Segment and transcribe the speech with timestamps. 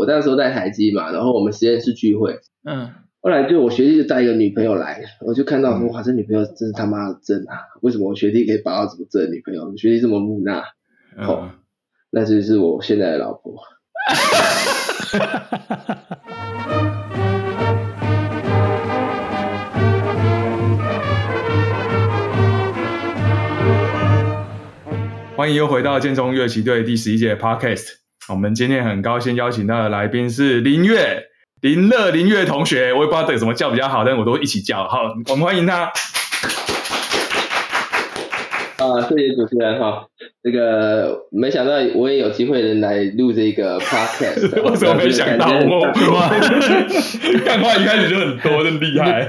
[0.00, 7.60] 我那时候在台积嘛，然后我们实验室聚会，嗯，后来就我学弟就带一个女朋友来，我就看到说哇，这女朋友真是他妈的正啊！
[7.82, 9.66] 为什么我学弟可以把到这么正的女朋友？
[9.66, 10.60] 我学弟这么木讷，
[11.18, 11.50] 哦，嗯、
[12.08, 13.54] 那就是我现在的老婆。
[25.36, 27.99] 欢迎又回到建中乐旗队第十一届 Podcast。
[28.30, 31.24] 我们今天很高兴邀请到的来宾是林乐
[31.60, 34.86] 林乐林乐同学，我也不知道这个怎么叫比较好，但我都一起叫。
[34.86, 34.98] 好，
[35.28, 35.90] 我们欢迎他。
[38.80, 40.06] 啊，谢谢主持人哈。
[40.42, 45.82] 这个没想到我也有机会能来录这个 podcast， 我怎么没想到我？
[47.44, 49.20] 干话一开始就很多，真厉害。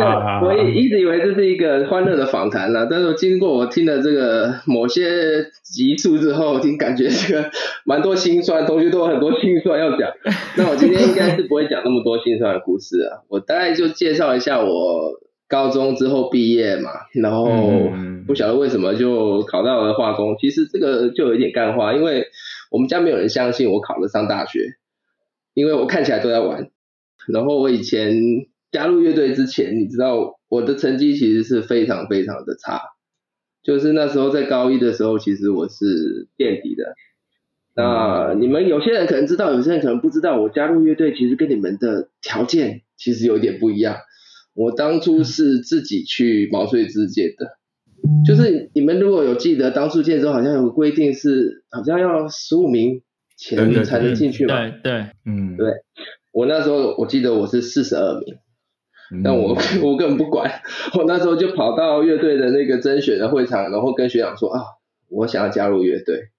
[0.00, 7.50] 呃，我一直以为这是一个欢乐的访谈啦，但是经过我听了这个某些集数之后，听感觉这个
[7.84, 10.10] 蛮多心酸，同学都有很多心酸要讲。
[10.56, 15.20] 那我今天应该是不会讲那么多心酸的故事啊，我大概就介绍一下我。
[15.54, 17.48] 高中之后毕业嘛，然后
[18.26, 20.36] 不晓得为什么就考到了化工。
[20.40, 22.26] 其实这个就有一点干话，因为
[22.72, 24.74] 我们家没有人相信我考得上大学，
[25.54, 26.70] 因为我看起来都在玩。
[27.28, 28.18] 然后我以前
[28.72, 32.80] 加入乐队之前，你知道我的成绩其实是非常非常的差，
[33.62, 36.96] 就是那时候在高一的时候，其实我是垫底的。
[37.76, 43.96] 那你们有些人可能知道，有些人可能不知道，我加入乐队其实跟你们的条件其实有点不一样。
[44.54, 47.58] 我当初是自己去毛遂自荐的，
[48.24, 53.02] 就是你们如果有记得，当初建中好像有个规定是，好像要十五名
[53.36, 54.60] 前才能进去嘛。
[54.60, 55.72] 对对，嗯，对。
[56.32, 58.36] 我那时候我记得我是四十二名，
[59.22, 60.50] 但我 我根本不管，
[60.98, 64.60] 我那时候就跑到乐队的那个甄选的会场，然后跟学长说啊，
[65.08, 66.30] 我想要加入乐队，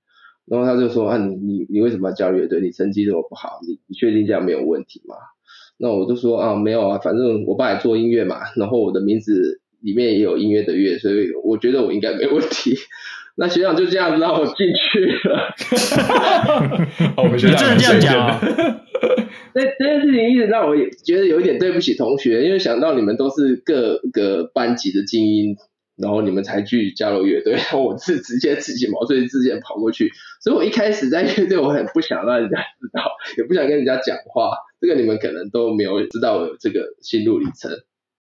[0.45, 2.61] 然后他就说啊，你你你为什么要加入乐队？
[2.61, 5.16] 你成绩这么不好，你你确定这样没有问题吗？
[5.78, 12.75] 那我就说啊，没有啊，反正我爸也做音乐嘛，然后我的名字里面也有音乐的乐，所以我觉得我应该没问题。
[13.38, 15.53] 那学长就这样子让我进去了。
[17.18, 18.40] 我们 学长真的这样讲啊？
[19.53, 20.75] 那这件事情一直让我
[21.06, 25.58] 觉得有一点对不起同学，因为想到你们都是各个班级的精英。
[25.97, 30.12] 然后你们才去加入乐队，然后我是直接自己毛遂自荐跑过去，
[30.44, 33.02] 所以我一开始在乐队，我很不想让人家知道，
[33.40, 34.52] 也不想跟人家讲话，
[34.85, 37.72] 这个你们可能都没有知道我有这个心路历程。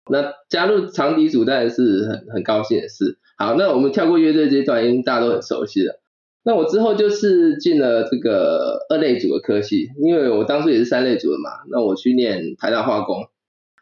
[0.10, 3.18] 那加入长笛组当然是很很高兴的事。
[3.38, 6.00] 好，那我们跳过乐队这段，因为大家都很熟悉了。
[6.44, 13.26] 那我之后就是进了这个二类组的科系，因为我当初也是三类组的嘛，那我去念台大化工，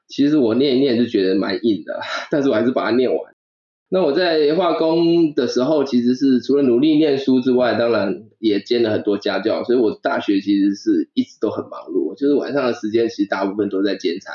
[0.07, 1.99] 其实我念一念就觉得蛮硬的，
[2.31, 3.35] 但是我还是把它念完。
[3.87, 14.31] 那我在化工的时候，其实是除了努力念书之外，当然也兼了很多家教，所以我大学其实是一直都很忙碌，就是晚上的时间其实大部分都在兼差。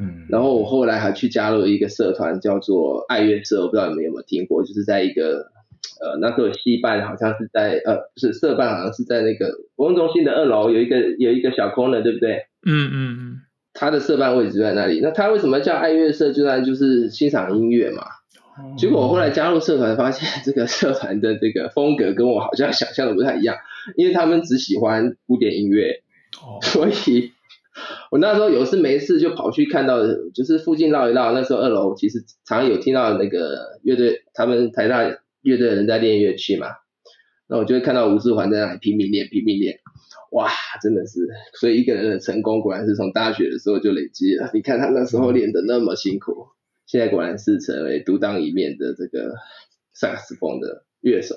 [0.00, 5.46] 嗯，然后我后来还去加入一个社团，叫做爱乐社，我不知道你们有没有听过，就是在一个
[6.00, 12.46] 呃那时候戏办好像是在呃不是社办好像是在那个活动中心的二楼有一个有一个小空的，对不对？
[12.66, 13.36] 嗯嗯嗯，
[13.72, 15.00] 他的社办位置就在那里。
[15.00, 16.32] 那他为什么叫爱乐社？
[16.32, 18.02] 就在就是欣赏音乐嘛。
[18.78, 23.56] 结果我后来加入社团，发现这个社团的这个风格跟我好像想象的不太一样，
[23.96, 26.02] 因为他们只喜欢古典音乐，
[26.62, 27.32] 所以
[28.10, 29.98] 我那时候有事没事就跑去看到，
[30.32, 35.02] 就是附近绕一绕，那时候二楼其实常常有听到那个乐队，他们台大
[35.42, 36.68] 乐队的人在练乐器嘛，
[37.48, 39.80] 那我就会看到吴志环在那里拼命练，拼命练，
[40.30, 40.48] 哇，
[40.80, 41.26] 真的是，
[41.58, 46.46] 所以一个人的成功果然是从大学的时候就累积了，你看他那时候练的那么辛苦。
[46.86, 49.34] 现在果然是成为独当一面的这个
[49.92, 51.36] 萨克斯风的乐手。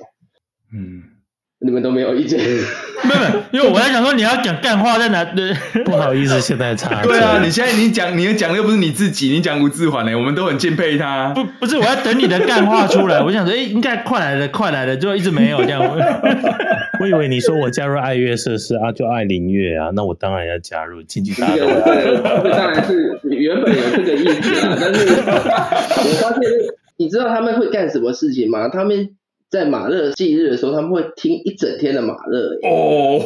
[0.73, 1.16] 嗯，
[1.59, 2.39] 你们都没有意见？
[3.03, 5.23] 没有，因为我在想说你要讲干话在哪？
[5.25, 5.53] 对，
[5.83, 7.01] 不好意思，现在插。
[7.03, 11.29] 对啊，你现在你讲，你讲的又不是你自己，你讲吴志环呢，我们都很敬佩他。
[11.35, 13.21] 不，不是，我要等你的干话出来。
[13.21, 15.81] 我想说，哎，应该快来了，快来了，就一直没有这样。
[16.99, 21.47] 我以为你说我加入爱乐社是啊，就爱林乐啊，那我当然要加入进去打。
[21.55, 25.21] 这个当然是原本有这个意思啊，但是我
[26.21, 26.41] 发现，
[26.97, 28.69] 你知道他们会干什么事情吗？
[28.69, 29.09] 他们
[29.49, 32.59] 在马勒忌日的时候，他们会听一整天的马勒。
[32.63, 33.19] 哦，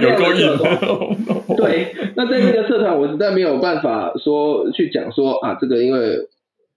[0.00, 0.56] 有够硬。
[1.56, 6.18] 对，那在这个社团，我实在没有办法说去讲说啊，这个因为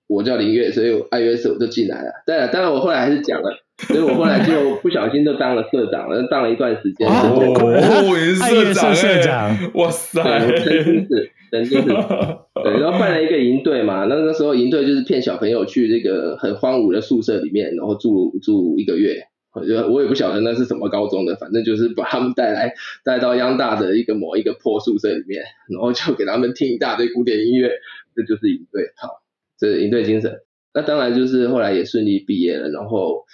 [0.07, 2.11] 我叫林月，所以爱乐社我就进来了。
[2.25, 3.51] 当然，当然我后来还是讲了。
[3.87, 7.07] 所以我后来就不小心就当了社长了，当了一段时间。
[7.07, 10.21] 哦，我也是社长，社长，哇塞！
[10.47, 11.87] 对，曾经是，曾经是，
[12.63, 14.05] 对，然后办了一个营队嘛。
[14.05, 19.21] 那那时候营队就是骗小朋友去这个很荒芜的宿舍里面，然后住住一个月。
[19.53, 22.73] 我觉得我也不晓得那是什么高中的，反正就是把他们带来
[23.03, 27.71] 带到央大的一个某一个破宿舍里面，然后就给他们听一大堆古典音乐，
[28.15, 29.21] 这就是营队，好，
[29.59, 30.41] 这是营队精神。
[30.75, 33.25] 那当然就是后来也顺利毕业了，然后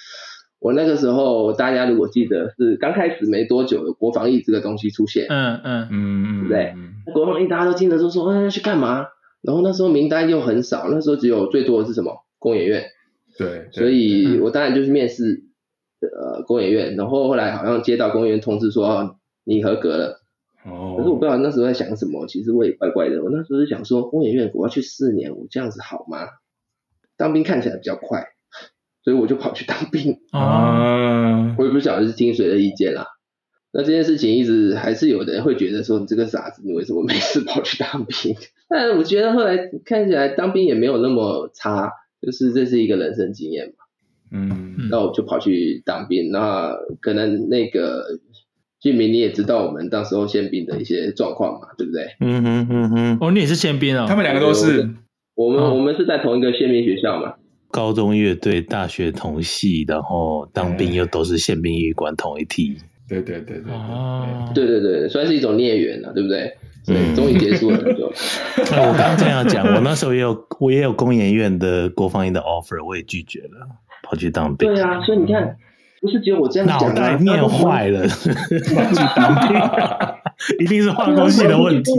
[0.64, 7.14] 我那个时候大家如果记得是刚开始没多久，有国防役这个东西出现，嗯嗯嗯嗯，对不对？
[7.14, 9.08] 国防役大家都听得说说，哎，要去干嘛？
[9.42, 12.86] 然后那时候名单又很少，那时候只有最多的是什么工研院，
[13.38, 15.44] 对，所以我当然就是面试
[16.00, 20.22] 呃工研院，然后后来好像接到工研院通知说，哦，你合格了，
[20.66, 26.20] 哦，可是我不知道那时候在想什么，其实我也怪怪的，我那时候是想说工研院我要去四年，我这样子好吗？
[27.18, 28.26] 当兵看起来比较快，
[29.04, 30.18] 所以我就跑去当兵。
[30.32, 33.06] 啊，我也不晓得是听谁的意见啦。
[33.76, 38.36] 那这件事情一直还是有的人会觉得说，你这个傻子，你为什么没事跑去当兵？
[38.70, 41.92] 但我觉得后来看起来当兵也没有那么差，
[42.22, 43.74] 就是这是一个人生经验嘛。
[44.32, 46.32] 嗯，那我就跑去当兵。
[46.32, 48.04] 那可能那个
[48.80, 52.16] 俊明你也知道我们当时候宪兵的一些状况嘛，对不对？
[52.20, 54.06] 嗯哼嗯哼，哦，你也是宪兵哦。
[54.08, 54.90] 他们两个都是。
[55.36, 57.34] 我们我们是在同一个宪兵学校嘛，
[57.74, 62.78] 高中乐队，大学同系，然后当兵又都是宪兵役官同一梯。
[63.10, 66.56] 对对对对哦，对对对，算是一种孽缘了，对不对？
[66.86, 68.14] 对，终于结束了就。
[68.72, 73.68] 那我刚刚这样讲，我那时候也有我也有工研院的国防院的 offer，我也拒绝了，
[74.04, 74.72] 跑去当兵。
[74.72, 75.58] 对啊，所以你看，
[76.04, 78.04] 不是只有我这样讲，脑袋念坏了，
[80.60, 81.94] 一定是化工系的问题。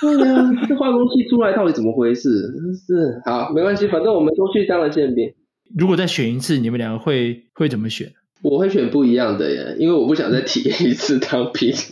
[0.00, 2.48] 对啊，这化工系出来到底怎么回事？
[2.86, 5.32] 是好，没关系，反正我们都去当了宪兵。
[5.76, 8.12] 如果再选一次，你们两个会会怎么选？
[8.42, 11.74] 我会选不一样的耶，因为我不想再体验一次当兵。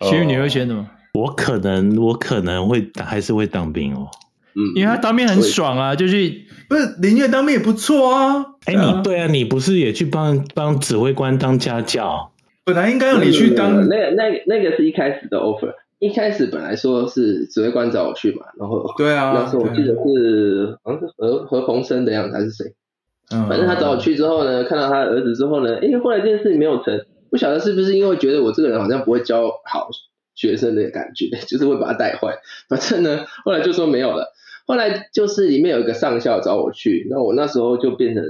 [0.00, 0.90] 其实你会选什么？
[1.14, 4.08] 我可能我可能会还是会当兵哦。
[4.54, 8.44] 嗯，因为他当兵很爽啊，就去不是林月当兵也不错啊。
[8.66, 12.32] 哎，你对啊，你不是也去帮帮指挥官当家教？
[12.64, 22.74] 本来应该让你去当那个那个那个是一开始的 offer，一开始本来说是指挥官找我去嘛，然后对啊，那时候我记得是好像是何何鸿燊的样子还是谁？
[23.30, 27.00] 反正他找我去之后呢，看到他的儿子之后呢，哎，后来这件事情没有成，
[27.30, 29.88] 不晓得是不是因为觉得我这个人好像不会教好
[30.34, 32.38] 学生的感觉， 就是会把他带坏。
[32.68, 34.32] 反正呢，后来就说没有了。
[34.70, 38.22] 后来就是里面有一个上校找我去，那我那时候就变成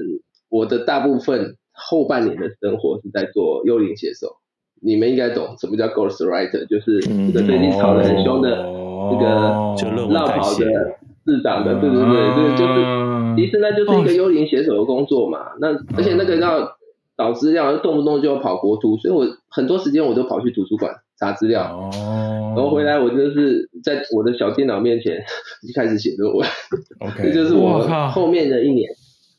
[0.48, 4.36] 我的大部分后半年的生活是在做幽灵写手。
[4.80, 6.98] 你们应该懂什么叫 ghost writer，就是
[7.30, 8.56] 这个最近吵得很凶的
[9.10, 10.64] 这个落跑的
[11.26, 13.10] 市长的，对对对，对，就是。
[13.36, 16.72] 其实那就是一个幽灵写手的工作嘛，哦、那而且那个要
[17.16, 25.22] 找资料，动不动就要跑国图，所以我很多时间我都跑去图书馆查资料，哦，然后回来我就是在我的小电脑面前
[25.68, 26.48] 就开始写论文
[27.00, 28.90] ，OK， 这就是我后面的一年，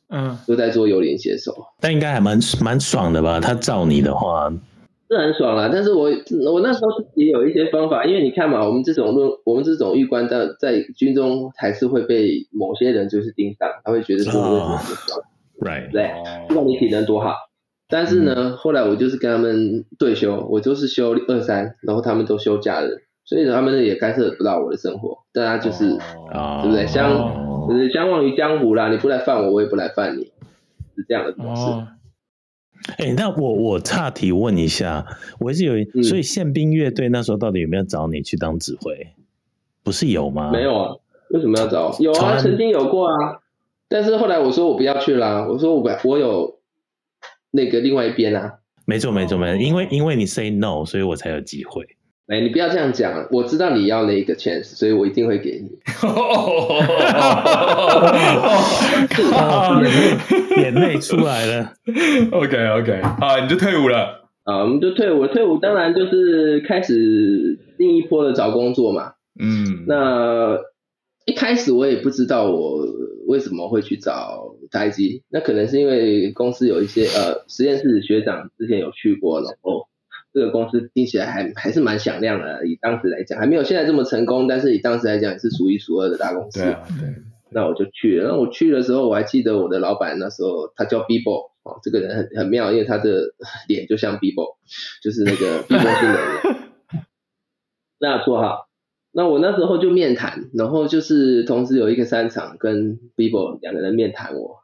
[0.09, 3.39] 嗯，都在做幽灵写手，但应该还蛮蛮爽的吧？
[3.39, 4.53] 他照你的话。
[5.09, 6.03] 是很爽啦，但是我
[6.53, 15.21] 我那时候也有一些方法，因为你看嘛，我们这种论，我们这种预官在在军中还是会被某些人就是盯上，他会觉得说为什么不爽
[15.59, 16.09] ，right，对，
[16.47, 17.33] 不管你体能多好，
[17.91, 26.63] 但是呢，嗯、后来我就是跟他们对休，我就是休二三，然后他们都休假日，所以他们也干涉不到我的生活，大家就是，oh.
[26.63, 26.87] 对不对？
[26.87, 30.31] 相就是相忘于江湖啦，你不来犯我，我也不来犯你，
[30.95, 31.61] 是这样的模式。
[31.63, 31.83] Oh.
[32.97, 35.05] 哎、欸，那我我岔题问一下，
[35.39, 39.07] 我是有，嗯、所以宪兵乐队那时候到底有没有找你去当指挥？
[39.83, 40.51] 不是有吗？
[40.51, 40.95] 没有啊，
[41.29, 41.95] 为什么要找？
[41.99, 43.39] 有啊，曾经有过啊，
[43.87, 46.59] 但是后来我说我不要去啦，我说我我有
[47.51, 48.53] 那个另外一边啊。
[48.85, 51.85] 没错没错没错，因为因为你 say no，所以我才有机会。
[52.27, 55.69] 哎，你不要这样讲，我知道你要那一个 chance，所以我一定会给你。
[60.61, 61.73] 眼泪出来了。
[62.31, 64.29] OK OK，啊，你就退伍了。
[64.43, 69.13] 啊，我们就退伍，退伍当然就是开始另一波的找工作嘛。
[69.39, 70.57] 嗯，那
[71.25, 72.85] 一开始我也不知道我
[73.27, 79.87] 为什么会去找台积，那可能是因为公司有一些呃实验室学长之前有去过，然后。
[80.33, 86.61] 这个公司听起来还还是蛮响亮的，以当时来讲还没有现在这么成功，但是以当时来讲也是数一数二的大公司。
[86.61, 87.09] 对啊，对。
[87.49, 88.29] 那我就去了。
[88.29, 93.33] 那我去的时候，我还记得我的老板那时候他叫 Bibo 哦，这个人很很妙，因为他的
[93.67, 94.55] 脸就像 Bibo，
[95.03, 96.17] 就是那个 Bibo 新人。
[97.99, 98.69] 那错哈。
[99.11, 104.60] 那我那时候就面谈，然后就是同时有一个三场跟 Bibo 两个人面谈我。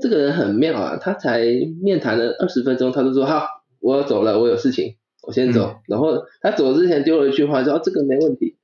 [0.00, 1.42] 这个人很妙啊，他才
[1.82, 3.46] 面谈了二十分钟，他就说好，
[3.80, 4.96] 我要走了，我有事情。
[5.22, 8.56] 我先走，嗯、然后他走之前丢了一句话，说：“这个没问题。”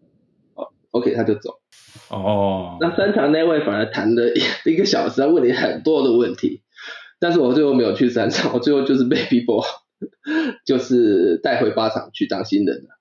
[0.56, 1.56] 哦，OK，他就走。
[2.09, 4.23] 哦，那三场那位反而谈了
[4.64, 6.62] 一个小时，他问你很多的问题。
[7.21, 9.62] 但是我最后没有去三场，我最后就是被 people
[10.64, 12.95] 就是带回八场去当新人了。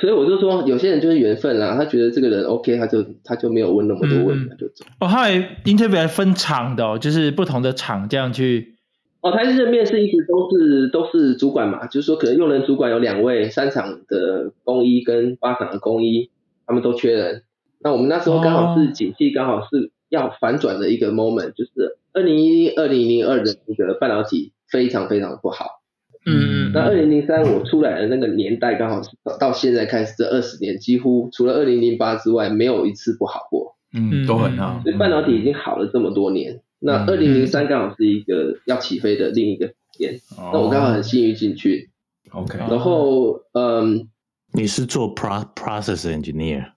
[0.00, 4.84] 所以我就说，有些人就是缘分啦，他觉得这个人 OK，他就他就没有问那么多问题，嗯、他就走。
[4.98, 5.32] 哦，他还
[5.64, 8.76] interview 还分厂的、哦，就是不同的厂这样去。
[9.20, 16.30] 哦，他这面试一直都是都是主管嘛，就是说可能用人主管有两位，三厂的工一跟八厂的工一，
[16.66, 17.42] 他们都缺人。
[17.78, 25.79] 那我们那时候刚好是景气刚好是要反转的一个 moment，、哦、就是二零一二零零二的那个半导体非常非常不好。
[26.26, 33.76] 嗯，那二零零三我出来的那个年代刚好是到现在开始这二十年，几乎除了二零零八之外，没有一次不好过。
[33.92, 34.80] 嗯，都很好。
[34.84, 36.60] 所以半导体已经好了这么多年。
[36.78, 41.90] 那二零零三刚好是一个要起飞的另一个点，嗯、那我刚好很幸运进去。
[42.30, 44.08] OK，然后嗯，
[44.52, 46.70] 你是做 pro process engineer？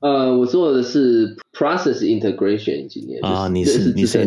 [0.00, 4.18] 呃，我做的是 process integration engineer 啊，你是你是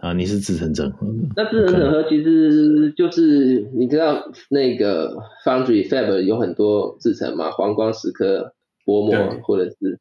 [0.00, 1.06] 啊，你是制成整合。
[1.36, 9.98] 那制成整合其实就是你知道那个 foundry fab 有很多制成嘛，黄光、蚀刻、薄膜或者是。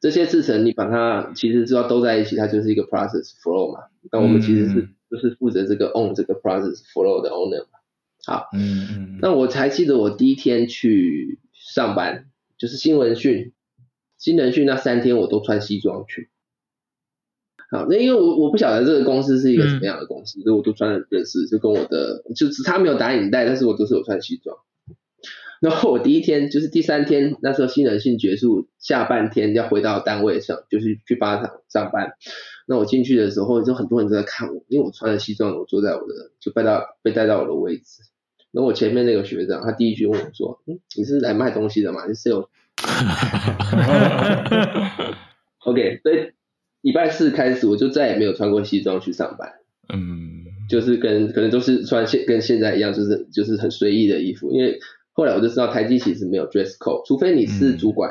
[0.00, 3.84] 这些制成你把它其实知道都在一起，它就是一个 process flow 嘛。
[4.10, 7.78] 那我们其实是就是负责这个 own 这个 process flow 的 owner 嘛。
[8.26, 9.18] 好，嗯嗯。
[9.22, 12.24] 那我才记得我第一天去上班，
[12.58, 13.52] 就是新闻训，
[14.20, 16.28] 新人训那三天我都穿西装去。
[17.70, 24.56] 好，那因为我我不晓得这个公司是一个什么样的公司，所以我都穿的正式，就跟我的就是他没有打领带，但是我都是有穿西装。
[25.60, 32.14] 然后我第一天就是第三天，那时候新人训结束，下半天要回到单位上，就是去八厂上班。
[32.66, 38.02] 那我进去的时候，就很多人都在看我，因为我穿着西装，我坐在我的就被到被带到我的位置。
[38.52, 42.06] 然后我前面那个学长，他第一句问我说：“嗯，你是来卖东西的吗？
[42.08, 42.48] 你是 sales？”
[45.64, 46.32] OK，所以
[46.80, 49.52] 礼拜四开始我就再也没有穿过西装去上班。
[49.92, 54.78] 嗯，就是跟可能都是穿现跟现在一样，就是就是很随意的衣服，因为。
[55.12, 58.10] 后来我就知道台积其实没有 dress code，除非你是主管，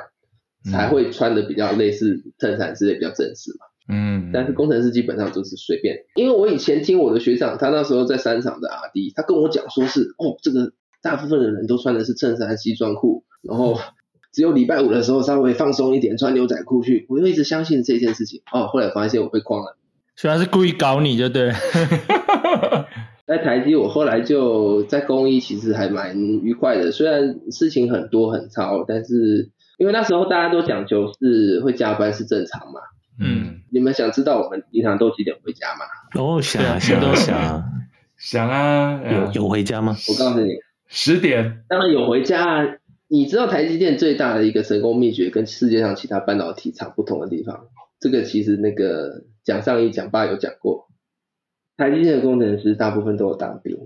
[0.66, 3.66] 嗯、才会穿的比较类似衬衫之类比较正式嘛。
[3.88, 6.04] 嗯，但是工程师基本上都是随便。
[6.16, 13.80] 因为我以前听我的学长，他那时候在三厂的 RD，他跟我讲说是哦，这个大部分的人都穿的是衬衫西装裤，然后
[14.32, 17.06] 只有礼拜五的时候稍微放松一点，穿牛仔裤去。
[17.10, 18.42] 我就一直相信这件事情。
[18.52, 19.78] 哦，后来发现我被诓了，
[20.16, 21.52] 所以他是故意搞你就对。
[23.26, 26.92] 在台积，我后来就在工一，其实还蛮愉快的。
[26.92, 32.82] 虽然事情很多很操，但是因为那时候大家都讲究是会加班是正常嘛。
[33.20, 35.86] 嗯，你们想知道我们平常都几点回家吗？
[36.16, 37.64] 哦，想啊想啊想啊
[38.18, 39.96] 想啊，有有回家吗？
[40.10, 40.50] 我告诉你，
[40.88, 41.64] 十点。
[41.68, 42.79] 当然有回家。
[43.12, 47.68] 你知道台积电最大的一个成功秘诀跟世界上其他半导体厂不同的地方，
[48.00, 50.88] 这个其实那个蒋尚义蒋爸有讲过。
[51.76, 53.78] 台积电的工程师大部分都有当兵，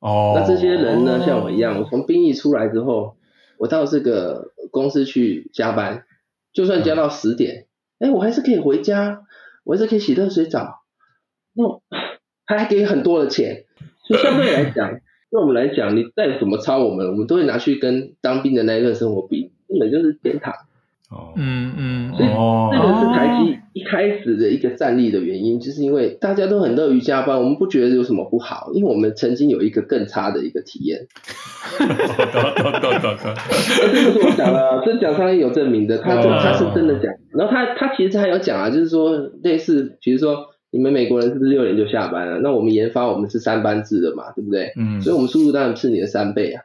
[0.00, 3.16] 哦，那这些人呢，像我一样，我从兵役出来之后，
[3.58, 6.04] 我到这个公司去加班，
[6.52, 7.66] 就算加到十点，
[8.00, 9.24] 哎、嗯，我还是可以回家，
[9.62, 10.80] 我还是可以洗热水澡，
[11.52, 11.80] 那
[12.46, 13.66] 他还给很多的钱，
[14.08, 15.00] 所以相对来讲，
[15.34, 20.54] 对我们来讲，你再怎么超我们，我们都会拿去跟当兵的那一段生活比，根本就是天堂。
[21.10, 31.08] 哦，嗯嗯，所以这个是台积一开始的一个战力的原因，就是因为大家都很乐于加班，我们不觉得有什么不好，因为我们曾经有一个更差的一个体验。
[31.78, 31.94] 哈哈
[32.54, 33.36] 哈哈哈！
[33.82, 37.12] 这个 是我讲的，这蒋尚义有证明的，他他是真的讲。
[37.32, 42.40] 然后他他其实还有讲啊，就是说类似，比如说你们美国人是不是六点就下班了？
[42.40, 44.72] 那我们研发我们是三班制的嘛，对不对？
[44.76, 46.62] 嗯，所以我们速度当然是你的三倍啊。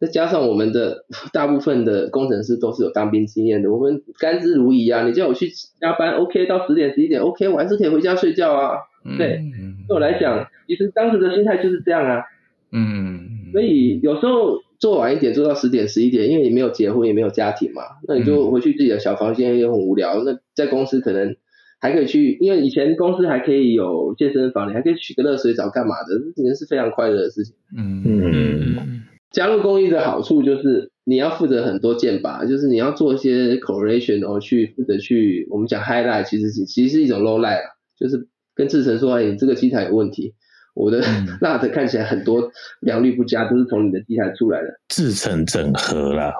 [0.00, 5.06] 再加上我们的大部分的工程师都是有当兵经验的，我们甘之如饴啊！
[5.06, 5.48] 你叫我去
[5.80, 8.78] 加班，OK，到十点十一点，OK，我还是可以回家睡觉啊。
[9.16, 12.24] 对，嗯、对我来讲，其实当时的心态就是这样啊。
[12.72, 13.20] 嗯，
[13.52, 20.20] 所以有时候做晚一点，做到十点十一点，因为你没有结婚也没有家庭嘛，那你就回去自己的小房间也很无聊。
[20.24, 21.36] 那在公司可能
[21.82, 27.54] 还可以去，因为以前公司还可以有健身房，你还可以取个热水澡干嘛的，这件是非常快乐的事情。
[27.76, 28.76] 嗯嗯。
[28.78, 37.62] 嗯加入公益的好处就是你要负责很多件吧，就是你要做一些 correlation，然后去负责去我们讲 highlight，其实其实是一种 low light，
[37.98, 40.34] 就是跟志成说，哎，你这个机台有问题，
[40.74, 41.02] 我的
[41.40, 44.68] LUT 看起来很多良率不佳，都是从你的机台出来的。
[44.88, 46.30] 志成整合啦。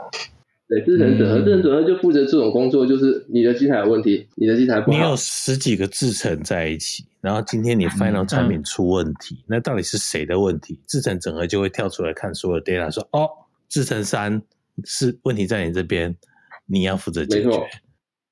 [0.72, 4.96] 对，制程整合，制程整合就负责这种工作，就是你的机台有问题，你的机台不好。
[4.96, 10.80] 你有十几个制程在一起，然后今天你 final 产品出问题，嗯、那到底是谁的问题？
[10.86, 13.28] 制程整合就会跳出来看所有 data，说哦，
[13.68, 14.40] 制程三
[14.84, 16.16] 是问题在你这边，
[16.64, 17.48] 你要负责解决。
[17.48, 17.66] 没错，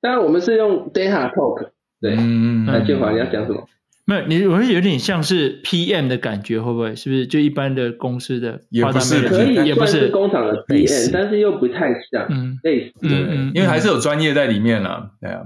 [0.01, 1.69] 当然我们是用 data talk，
[2.01, 3.63] 对，嗯，那建华你要讲什么？
[4.11, 6.97] 没有，你我会有点像是 PM 的感觉，会不会？
[6.97, 8.61] 是不是就一般的公司的？
[8.71, 12.27] 也不是，可以也不是工厂的 PM，但是又不太像。
[12.29, 15.13] 嗯，类似，嗯嗯，因为还是有专业在里面了。
[15.21, 15.43] 对啊，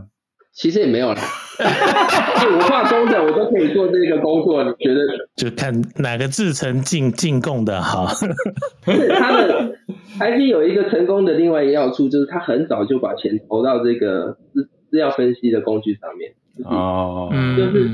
[0.55, 1.21] 其实也没有啦。
[1.61, 4.65] 我化工的，我都可以做这个工作。
[4.65, 5.01] 你觉得？
[5.37, 8.09] 就看哪个制成进进贡的好。
[8.87, 9.73] 是他的，
[10.19, 16.33] 还是有一个成功的另外一个要素，就是他很早就把钱投到这个资资料分析的工具上面。
[16.65, 17.29] 哦，
[17.59, 17.91] 就是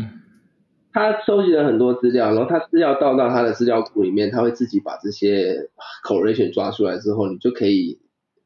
[0.92, 5.68] 他收集了很多资料，然后他资料倒到他的资料库里面，他会自己把这些
[6.04, 8.00] correlation 抓出来之后，你就可以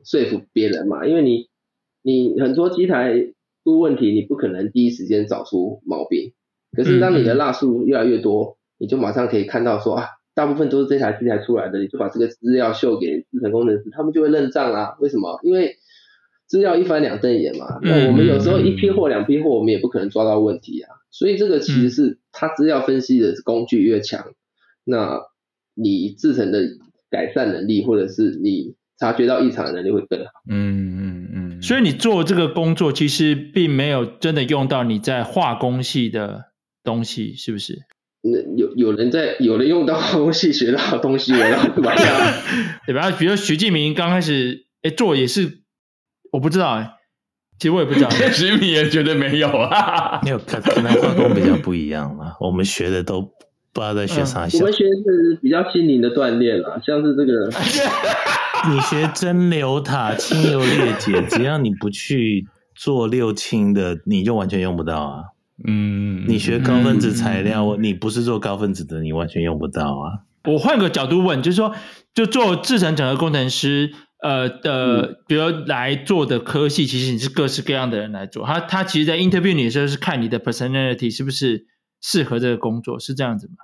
[0.05, 1.49] 说服别人嘛，因为你
[2.03, 3.33] 你很多机台
[3.65, 6.33] 出问题，你不可能第一时间找出毛病，
[6.77, 14.97] 可是当你的蜡数越来越多，你就马上可以看到说啊，大部分都是这台机台出来的，你就把这个资料秀给制程工程师，他们就会认账啦。
[15.01, 15.41] 为什么？
[15.43, 15.77] 因为
[16.55, 20.89] 资料一翻两瞪眼嘛，那我们有时候一批货两批货，我们也不可能抓到问题啊。
[21.11, 24.25] 所以这个其实是它资料分析的工具越强，
[24.85, 25.21] 那
[25.75, 26.61] 你自成的
[27.11, 30.27] 改善能力，或者是你察觉到异常的能力会更好。
[30.49, 31.61] 嗯嗯嗯。
[31.61, 36.53] 所以你做这个工作，其实并没有真的用到你在化工系的
[36.85, 37.81] 东西，是不是？
[38.23, 42.33] 那有有人在有人用到化工系学到的东西，我要怎么样？
[42.87, 43.11] 对吧？
[43.11, 45.64] 比如徐敬明刚开始哎做也是。
[46.35, 46.91] 我不知道哎、欸，
[47.61, 48.11] 其实我也不知道。
[48.35, 52.33] 徐米也觉得没有啊，没有，可可能化工比较不一样嘛。
[52.41, 53.29] 我们学的都不
[53.75, 54.45] 知道在学啥。
[54.45, 57.49] 嗯、我们学的是比较心灵的锻炼啦，像是这个。
[58.69, 65.23] 你学蒸馏塔、清油裂解，只要你不去做六氢的，你就完全用不到啊。
[65.65, 66.25] 嗯。
[66.27, 70.27] 你学高分子材料，嗯、你不是做高分子的，你完全用不到啊。
[70.51, 71.73] 我换个角度问，就是说，
[72.13, 73.93] 就做制成整合工程师。
[74.25, 78.47] 呃的，比如来做的科系，其实你是各式各样的人来做。
[78.47, 81.67] 他他其实，在 interview 你的时候是看你的 personality 是不是
[82.01, 83.57] 适合这个工作，是这样子吗？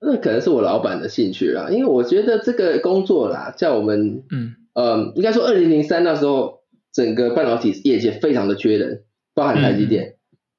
[0.00, 6.60] 那可能是我老板的兴趣啦，因为我觉得这个工作啦，在我们嗯呃，应该说二零零三那时候，
[6.92, 9.02] 整个半导体业界非常的缺人，
[9.34, 10.14] 包含台积电，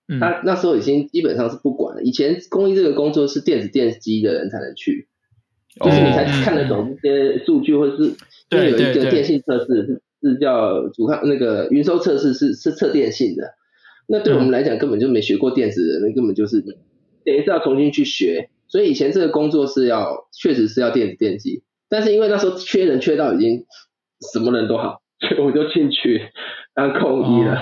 [0.09, 2.01] 嗯，他那时候已经基本上是不管了。
[2.03, 5.07] 以前工艺这个工作是电子电机的人才能去，
[5.81, 8.13] 就是你才看得懂这些数据或者是。
[8.49, 13.43] 对，有一个电信测试是是叫主看那个云收测试是是测电信的，
[14.07, 18.49] 那对我们来讲根本就没学过电子的，那根本就是等于是要重新去学。
[18.67, 23.65] 所以以前这个工作是要确实是要电子电机，但是因为那时候缺人缺到已经
[24.33, 26.21] 什么人都好， 所以我就进去
[26.73, 27.55] 当空一了。
[27.55, 27.61] 哦、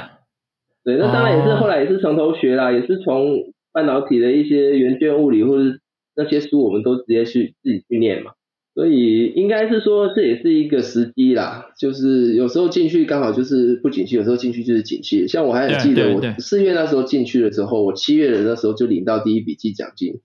[0.86, 5.77] 对，那当然也是后来也是从头学啦，也是从半导体的一些元件物理或者
[6.17, 8.32] 那些书，我们都直接去自己去念嘛。
[8.73, 15.27] 所以应该是说，这也是一个时机啦，就是有时候进去刚好就是不景气，有时候进去就是景气。
[15.27, 20.19] 像我还很记得我四月那时候进去了之后，我七月的那时候就领到第一笔季奖金。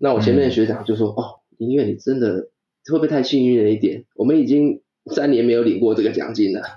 [0.00, 1.24] 那我前面的学长就说：“嗯、哦，
[1.58, 2.48] 林月你真的
[2.90, 4.04] 会不会太幸运了一点？
[4.16, 4.80] 我们已经
[5.14, 6.62] 三年没有领过这个奖金了。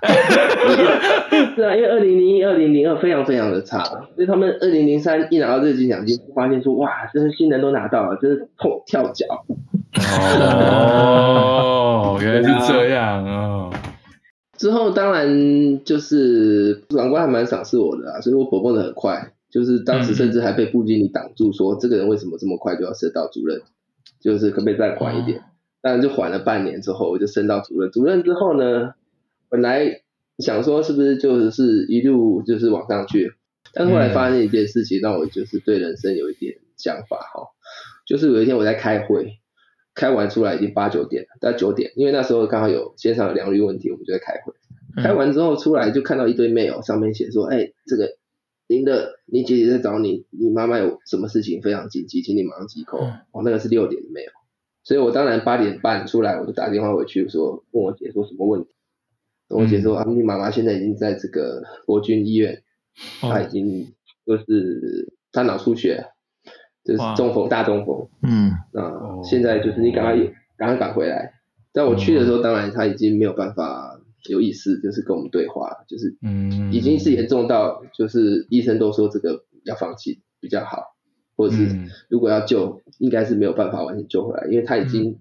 [1.56, 3.82] 是啊，因为二零零一、二零零二非常非常的差，
[4.14, 9.26] 所以他们二零零三一拿到这个季奖金，发现说：“哇，真是新人都拿到了，真是痛跳脚。”
[10.54, 13.72] 哦， 原来是这样哦。
[14.56, 23.62] 之后当然就是长官还蛮赏识我的啊，所以我跑蹦的很快，就是当时甚至还被部经理挡住，说这个人为什么这么快就要升到主任，
[24.20, 25.40] 就是可不可以再快一点？
[25.82, 27.90] 当然就缓了半年之后，我就升到主任。
[27.90, 28.94] 主任之后呢，
[29.48, 30.02] 本来
[30.38, 33.32] 想说是不是就是一路就是往上去，
[33.72, 37.48] 但是后来发现一件事情，让我就是对人生有一点想法哈，
[38.06, 39.36] 就是有一天我在开会。
[39.92, 44.54] 开完出来已经八九点了，大概九点，因为那时候刚好有线上有良率问题，我们就在开会。
[45.02, 48.16] 开完之后出来就看到一堆 mail，上面写说：“哎、欸，这个
[48.68, 54.30] 您的，你姐姐在找你，你妈妈有什么事情非常紧急，请你马上急 call。”哦，那个是六点的 mail，
[54.82, 58.70] 所以我当然八点半出来，我就打电话回去说，问我姐说什么问题。
[59.48, 62.62] 我姐说：“啊，你妈妈现在已经在这个国军医院，
[63.20, 63.92] 她已经
[64.24, 66.06] 就是她脑出血。”
[66.82, 68.08] 就是中风，大中风。
[68.22, 70.16] 嗯，那现在就是你赶快
[70.56, 71.34] 赶快赶回来。
[71.74, 80.89] 在我去的时候，当然他已经没有办法有意识，就是跟我们对话，就是嗯，已经是严重到就是医生都说这个要放弃比较好，
[81.40, 81.68] 或者是
[82.10, 85.18] 如果要救，应该是没有办法完全救回来，因为他已经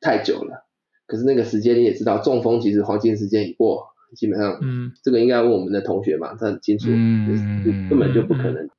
[0.00, 0.68] 太久了。
[1.06, 8.70] 可是那个时间你也知道，中风其实黄金时间已过，基本上，嗯，这个应该问我们的同学嘛，他很清楚，嗯，根本就不可能，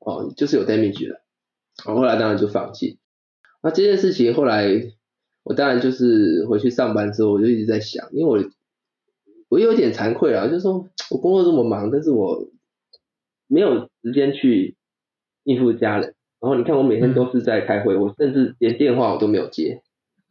[0.00, 1.22] 哦，就是有 damage 了。
[1.86, 2.98] 我后来当然就放弃。
[3.62, 4.92] 那这件事情后来，
[5.42, 8.50] 我当然就是回去上班之后，我就一直在想，因为我
[9.48, 12.48] 我有点惭愧啊，就是说我工作这么忙，但是我
[13.46, 14.76] 没有时间去
[15.44, 16.15] 应付家人。
[16.40, 19.82] 然后你看我每天都是在开会，嗯、我甚至连电话我都没有接。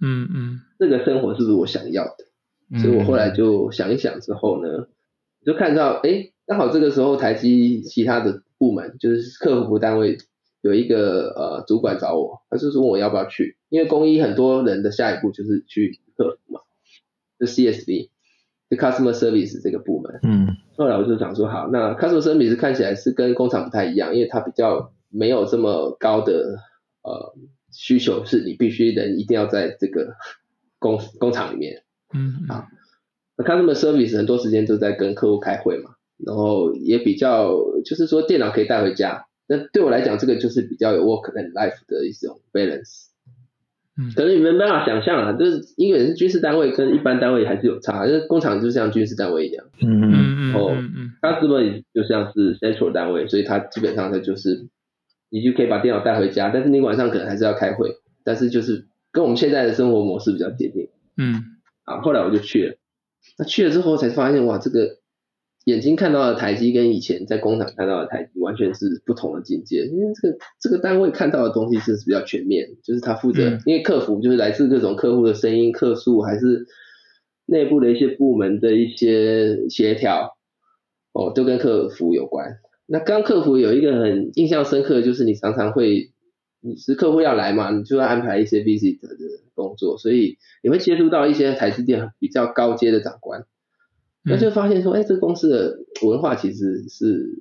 [0.01, 2.25] 嗯嗯，这个生活是不是我想要的？
[2.71, 4.87] 嗯、所以我后来就想一想之后呢，
[5.45, 10.17] 就看到哎，刚好这个时候台积其他的部门就是客服单位
[10.61, 16.59] 有一个呃主管找我，他就说问我要不要去，因为工一很多人的下一步就是去客服嘛，
[17.39, 18.09] 就 CSV，
[18.69, 20.19] 就 Customer Service 这个部门。
[20.23, 26.59] 嗯，后来我就想说好，那 Customer Service 看起来是跟工厂不太一样，因为它比较没有这么高的
[27.03, 27.33] 呃
[27.71, 30.13] 需求，是你必须人一定要在这个
[30.79, 31.83] 工工厂里面。
[32.13, 32.67] 嗯，啊，
[33.37, 43.07] 那 Customer Service 很多时间都在跟客户开会嘛，然后也比较就是说电脑可以带回家，那对我来讲这个就是比较有 work and life 的一种 balance。
[43.97, 49.65] 嗯，可能你们没办法想象啊，就是因为是军事单位跟一般单位还是有差，因为工厂就像军事单位一样。
[49.81, 50.51] 嗯嗯嗯。
[50.51, 50.71] 然后
[51.21, 54.67] Customer 就像是 central 单位，所以它基本上它就是
[55.29, 60.89] 你就可以把电脑带回家，但是你晚上可能还是要开会，但是就是跟我们现在的生活模式比较接近。
[61.17, 61.51] 嗯。
[61.85, 62.75] 啊，后来我就去了，
[63.37, 64.97] 那去了之后才发现，哇，这个
[65.65, 69.85] 眼睛看到的台积跟以前在工厂看到的台积完全是不同的境界。
[69.85, 76.65] 因为这个这个单位看到的东西是比较全面，就是他负责，嗯、因为客服就是来自各种客户的声音、客诉，还是
[77.45, 80.35] 内部的一些部门的一些协调，
[81.13, 82.57] 哦，都跟客服有关。
[82.87, 86.11] 那刚客服有一个很印象深刻的，就是你常常会。
[86.67, 89.09] 你是客户要来嘛，你就要安排一些 visit 的
[89.53, 93.45] 工作，所以你会接触到一些台积电比较高阶的长官，
[94.23, 97.37] 那就发现说，哎，这个公司的文化其实是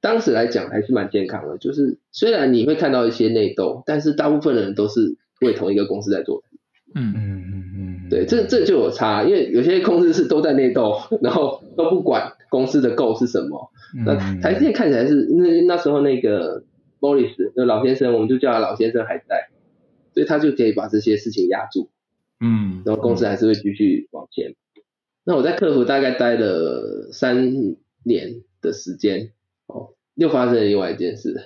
[0.00, 6.42] 当时来讲还是蛮健康的，就是虽然你会看到一些内斗，但是大部分的人都是为同一个公司在做。
[6.94, 13.70] 嗯嗯嗯嗯，对，这这就有差，因为有些公司是都在内斗，然后都不管公司的 goal 是什么。
[14.04, 16.64] 那台积电看起来是那那时候那个。
[16.98, 19.50] 莫里斯，那老先生，我们就叫他老先生还在，
[20.14, 21.90] 所以他就可以把这些事情压住，
[22.40, 24.50] 嗯，然后公司还是会继续往前。
[24.50, 24.56] 嗯、
[25.22, 27.52] 那我在客服大概待了三
[28.02, 29.30] 年的时间，
[29.66, 31.38] 哦，又发生了另外一件事，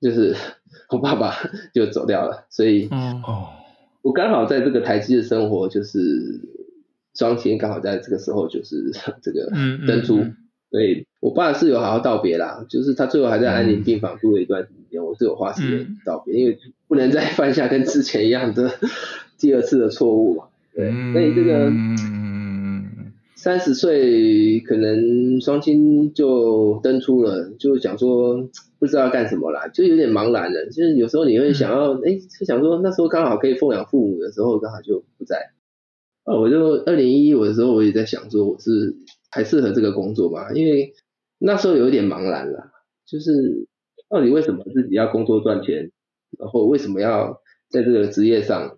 [0.00, 0.34] 就是
[0.90, 1.32] 我爸爸
[1.72, 3.50] 就走掉了，所以，哦，
[4.02, 6.51] 我刚好在这个台积的生活就是
[7.14, 8.90] 双亲刚好在这个时候就是
[9.22, 9.50] 这个
[9.86, 10.18] 登出。
[10.18, 10.36] 嗯嗯嗯
[10.72, 18.70] 所以我爸是有好好道别啦，就是他最后还在安宁病房住了一段时间，嗯、我是有花时间道别，嗯、因为不能再 犯下跟之前一样的
[19.38, 20.44] 第二次的错误嘛。
[20.74, 21.70] 对，所以这个
[23.34, 28.48] 三十岁可能双亲就登出了，就想说
[28.78, 30.64] 不知道干什么啦，就有点茫然了。
[30.70, 35.50] 就是有时候你会想要，哎、嗯，是想说那时候刚好可以奉养父母的时候，刚好就不在。
[36.24, 38.96] 哦，我就二零一一我的时候，我也在想说我是。
[39.34, 40.52] 还适合这个工作吗？
[40.52, 40.92] 因为
[41.38, 42.70] 那时候有点茫然啦，
[43.06, 43.66] 就是
[44.10, 45.90] 到底为什么自己要工作赚钱，
[46.38, 48.76] 然后为什么要在这个职业上，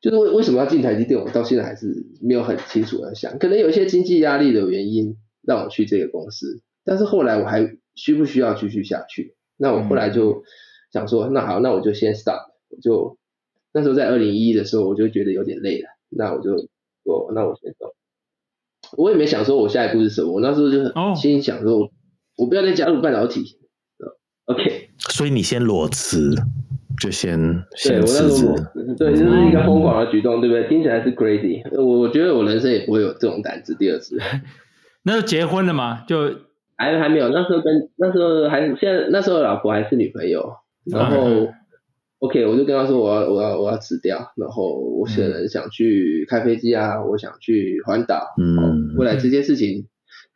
[0.00, 1.20] 就是为为什么要进台积电？
[1.20, 9.36] 我到现在还是没有很清楚的想，可能有一些经济压力的原因让我去这个公司，但是后来我还需不需要继续下去？
[9.56, 10.42] 那我后来就
[10.92, 13.16] 想说，那好，那我就先 stop，我就
[13.72, 16.56] 那时候在二零一一的时候，我就觉得有点累了，那我就
[17.04, 17.92] 说，那我先走。
[18.96, 20.78] 我也没想说我下一步是什么，我那时候就
[21.14, 21.90] 心想说，
[22.36, 23.58] 我不要再加入半导体。
[24.46, 26.34] OK，所以你先裸辞，
[27.00, 27.36] 就先
[27.82, 28.54] 对，我那时候
[28.96, 30.68] 对，这是一个疯狂的举动，对不对？
[30.68, 34.16] 听起来是 crazy，我我觉得我人生也不会有这种胆子第二次。
[35.02, 36.04] 那时候结婚了吗？
[36.06, 36.32] 就
[36.76, 40.52] 还还没有，那时候跟那时候还现在那时候老婆还是女朋友，
[40.84, 41.48] 然后。
[42.26, 48.34] OK，我就跟他说我要我要我要辞掉，然后我可能想去开飞机啊，嗯、我想去环岛。
[48.36, 49.86] 嗯，未来这些事情，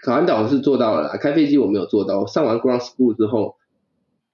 [0.06, 2.26] 环岛我是做到了啦，开飞机我没有做到。
[2.26, 3.56] 上完 Ground School 之后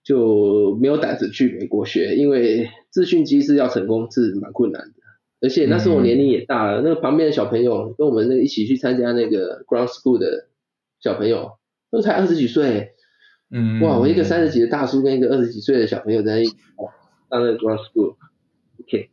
[0.04, 4.94] 就没有胆子去美国学，因为自训机师要成功是蛮困难的，
[5.40, 10.48] 而且那时候我年龄也大了，嗯、那个旁边的小朋友跟我们那一起去参加那个 Ground School 的
[11.00, 11.52] 小朋友
[11.90, 12.90] 都才二十几岁。
[13.48, 16.46] 嗯，哇，我一个三十几的大叔跟一个二十几岁的小朋友在那一。
[17.28, 19.10] 当了 ground school，OK，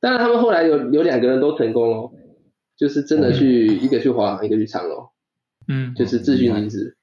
[0.00, 2.10] 当然他们后来有有两个人都成功了，
[2.76, 5.08] 就是真的去、嗯、一个去华航，一个去长隆，
[5.68, 6.96] 嗯，就是自训机师，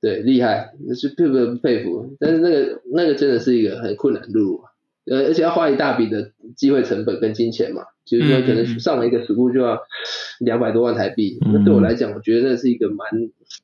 [0.00, 2.16] 对，厉害，是佩服佩服。
[2.18, 4.64] 但是那个那个真的是一个很困难的路，
[5.06, 9.78] 呃，而且要花一大笔的机会成本跟金钱嘛，就是说可能上了一个 school 就要
[10.40, 13.08] 两百多万台币，嗯、那对我来讲，我觉得那是一个蛮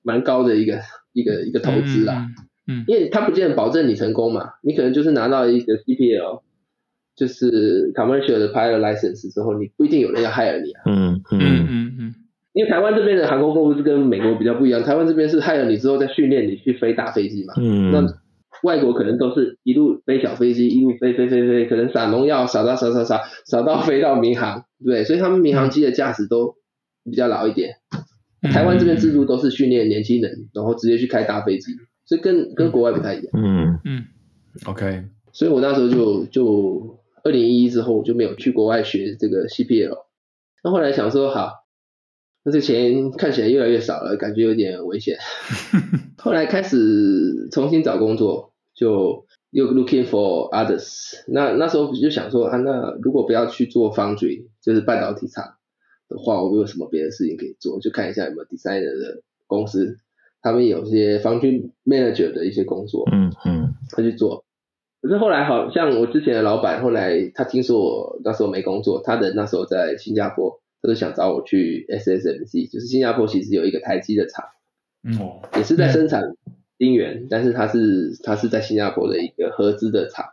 [0.03, 0.81] 蛮高的一个
[1.13, 2.29] 一个一个投资啦。
[2.39, 6.43] 嗯嗯，因为他不见得保证你成功嘛，你可能就是拿到一个 CPL，
[7.15, 10.83] 就是 commercial 的 pilot license 之后，你不一定有人要 hire 你啊。
[10.87, 12.15] 嗯嗯嗯嗯。
[12.53, 17.55] 因为台湾这边的航空公司跟美国比较不一样，台湾这边是 hire 你之后再训练你去飞大飞机嘛。
[17.59, 17.93] 嗯。
[17.93, 18.03] 那
[18.63, 26.55] 外国可能都是一路飞小飞机，一路飞飞飞飞，可能撒农药撒到撒撒撒撒到飞到民航，对，所以他们民航机的驾驶都
[27.05, 27.75] 比较老一点。
[28.51, 31.73] 台湾这边制度都是训练年轻人，然后直接去开大飞机，
[32.07, 33.27] 所以跟跟国外不太一样。
[33.35, 34.05] 嗯嗯
[34.65, 35.05] ，OK。
[35.33, 39.99] 所以我那时候就就二零一一之后就没有去国外学这个 CPL。
[40.65, 41.51] 那后来想说好，
[42.43, 45.19] 那这钱看起来越来越少了，感觉有点危险。
[46.17, 51.23] 后来开始重新找工作，就又 looking for others。
[51.29, 55.57] 那那时候就想说啊，那如果不要去做 foundry，就是半导体厂。
[56.09, 57.81] 的话，我有什么别的事情可以做？
[57.81, 59.99] 就看一下有没有 designer 的公司，
[60.47, 64.45] 他们有些 function manager 的一些工作，嗯嗯，他去做。
[65.03, 74.45] 可是后来好像我之前的老板，后来他听说我那时候没工作，他的那时候在新加坡，他就想找我去 SSMC，就是新加坡其实有一个台积的厂，
[75.03, 75.19] 嗯，
[75.57, 76.23] 也是在生产
[76.79, 80.27] 晶圆，但是他是他是在新加坡的一个合资的厂，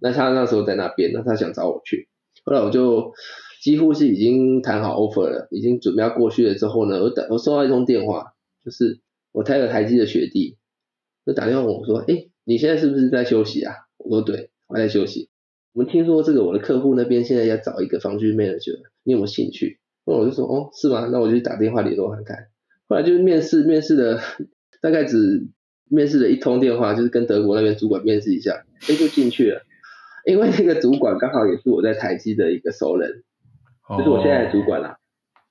[0.00, 2.08] 那他那时候在那边，那他想找我去，
[2.42, 3.12] 后来我就。
[3.60, 9.00] 几乎是已经谈好 offer 了，已经准备要过去了之后呢，我等我收到一通电话，就是
[9.32, 10.56] 我台有台积的学弟，
[11.24, 13.74] 就打电话问我说，哎，你现在是不是在休息啊？
[13.98, 15.28] 我说对，我在休息。
[15.72, 19.78] 我们听说这个我的客户那边现在要找一个房居 manager，你有没有兴趣？
[20.04, 21.08] 那我就说，哦，是吗？
[21.12, 22.48] 那我就打电话联络看看。
[22.88, 24.20] 后来就是面试，面试的
[24.80, 25.46] 大概只
[25.84, 29.62] 面试了一通电话，就是跟德国那边主管面试一下，哎，就进去了。
[30.26, 33.22] 因为那个主管刚好也是我在台积的一个熟人。
[33.96, 34.97] 这是我现在的主管啦。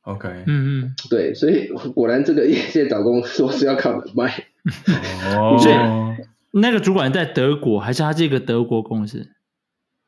[0.07, 4.45] OK，嗯嗯，对，所以果然这个业界找工作是要靠人脉。
[5.35, 5.75] 哦，所以
[6.51, 9.27] 那个主管在德国，还是他这个德国公司？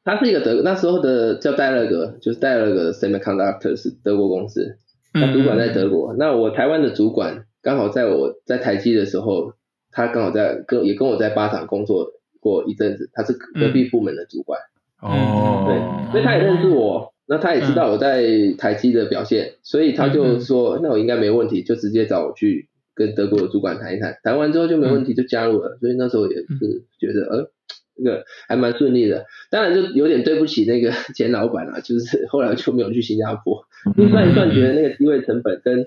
[0.06, 4.78] 他是一个德，那时候的叫戴勒格，就是戴勒格 Semiconductor 是德国公司。
[5.12, 9.54] 他主管在德国，嗯、那我台湾的主管刚好在我在台积的时候，
[9.92, 14.62] 他刚好在跟也跟我在巴厂工作过一阵子，他是隔壁部门的主管。
[15.02, 17.09] 哦、嗯，对，所以他也认识我。
[17.32, 18.26] 那他也知道我在
[18.58, 24.18] 台积的表现，嗯、所以他就说，嗯、那我应该没问题，就直接找我去跟德国的主管谈一谈。
[24.24, 25.76] 谈完之后就没问题，就加入了。
[25.76, 27.52] 嗯、所以那时候也是觉得，呃，
[27.98, 29.28] 那个还蛮顺利的。
[29.52, 33.64] 当然就有点对不起那个 前老板啦，就是后来就没有去新加坡。
[33.96, 35.86] 就算一算，觉得那个机会成本跟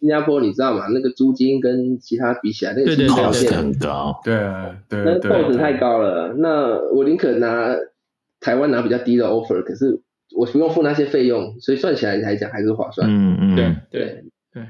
[0.00, 0.86] 新加坡，你知道吗？
[0.86, 4.18] 那个租金跟其他比起来，那个条件很高。
[4.24, 4.34] 对
[4.88, 6.32] 对，那 cost 太高了。
[6.38, 7.76] 那我宁可拿
[8.40, 10.00] 台湾拿比较低的 offer，可是。
[10.36, 13.08] 我不用付那些费用，所以算起来来讲还是划算。
[13.08, 14.62] 嗯嗯，对对对，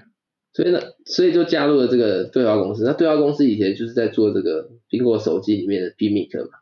[0.53, 2.85] 所以呢，所以就加入了这个对话公司。
[2.85, 6.59] 那对话公司以前就是在做这个苹果手机里面的 PMIC 嘛，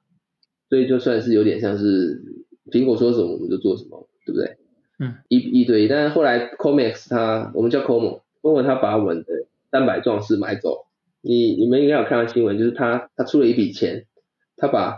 [0.69, 2.23] 所以就算是有点像是
[2.71, 4.57] 苹果说什么我们就做什么，对不对？
[4.99, 5.89] 嗯，一一对一。
[5.89, 10.87] 但是后来 Comex 它，我们叫 Como，Como 它把我们的蛋白壮士买走。
[11.21, 14.07] 你你们应该有看到新闻，就是他他出了一笔钱，
[14.57, 14.97] 他把。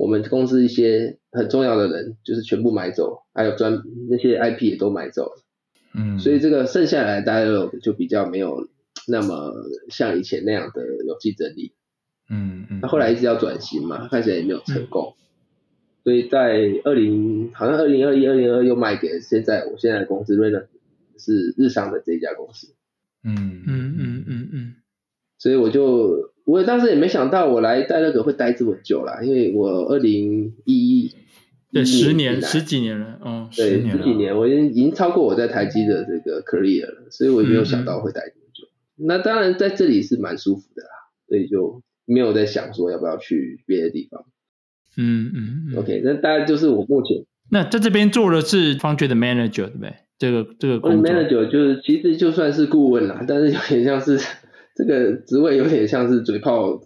[0.00, 5.42] 我们公司一些很重要的人，就是全部买走，还有专那些 IP 也都买走了，
[5.94, 7.44] 嗯，所以这个剩下来大家
[7.82, 8.66] 就比较没有
[9.06, 9.52] 那么
[9.90, 11.74] 像以前那样的有竞争力，
[12.30, 15.20] 嗯嗯，他后来一直要转型嘛，看起来也没有成功，嗯、
[16.02, 20.64] 所以在二零好像二零二一、二零二又卖给现在我现在的公司 Renesas
[21.18, 22.68] 是日商的这一家公司，
[23.22, 24.74] 嗯嗯嗯嗯嗯，
[25.36, 26.29] 所以我就。
[26.44, 31.14] 我当时也没想到我来戴乐格会待这么久啦，因为我二零一一
[31.72, 38.66] 对十年十几年了，嗯，对十几年，我已经已经超过我在台积的这个 career 了，所以我也没有想到会待这么久。
[38.98, 40.88] 嗯、那当然在这里是蛮舒服的啦，
[41.28, 44.24] 所以就没有在想说要不要去别的地方。
[44.96, 47.24] 嗯嗯，嗯，OK，那大概就是我目前。
[47.52, 49.94] 那在这边做的是 foundry 的 manager 对不对？
[50.18, 54.18] 这个这个工作 manager 就是其实就算是顾问啦，但是有点像是。
[54.80, 56.80] 这个职位有点像是嘴炮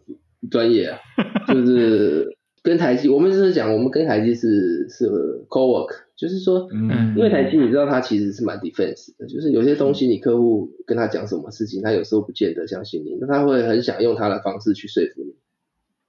[0.51, 0.99] 专业啊，
[1.47, 5.07] 就是跟台积，我们就是讲，我们跟台积是是
[5.49, 15.35] co-work，就是说，嗯，因为台积你知道它其实是蛮 defense 的，就是有些东西你客户跟他讲什么事情，他有时候不见得相信你，那他会很想用他的方式去说服你，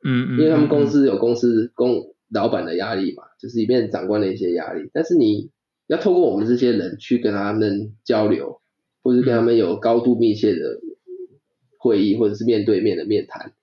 [0.04, 5.52] 嗯嗯，因为他们公司有公司公老板的压力嘛，就是里面长官的一些压力，但是你
[5.86, 8.60] 要透过我们这些人去跟他们交流，
[9.04, 10.82] 或者跟他们有高度密切的。
[11.86, 13.54] 会议或者是面对面的面谈，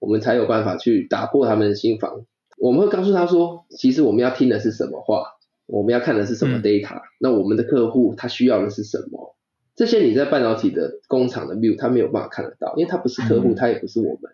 [0.00, 2.26] 我们才有办法去打破他们的心防。
[2.58, 5.22] 我们会告诉他说，其实我们要听的是什么话，
[5.66, 9.36] 我们要看的是什么 data，嗯、那我们的客户他需要的是什么？
[9.76, 14.32] 这些你在半导体的工厂的 view 他没有办法看得到，因为他不是客户，他也不是我们。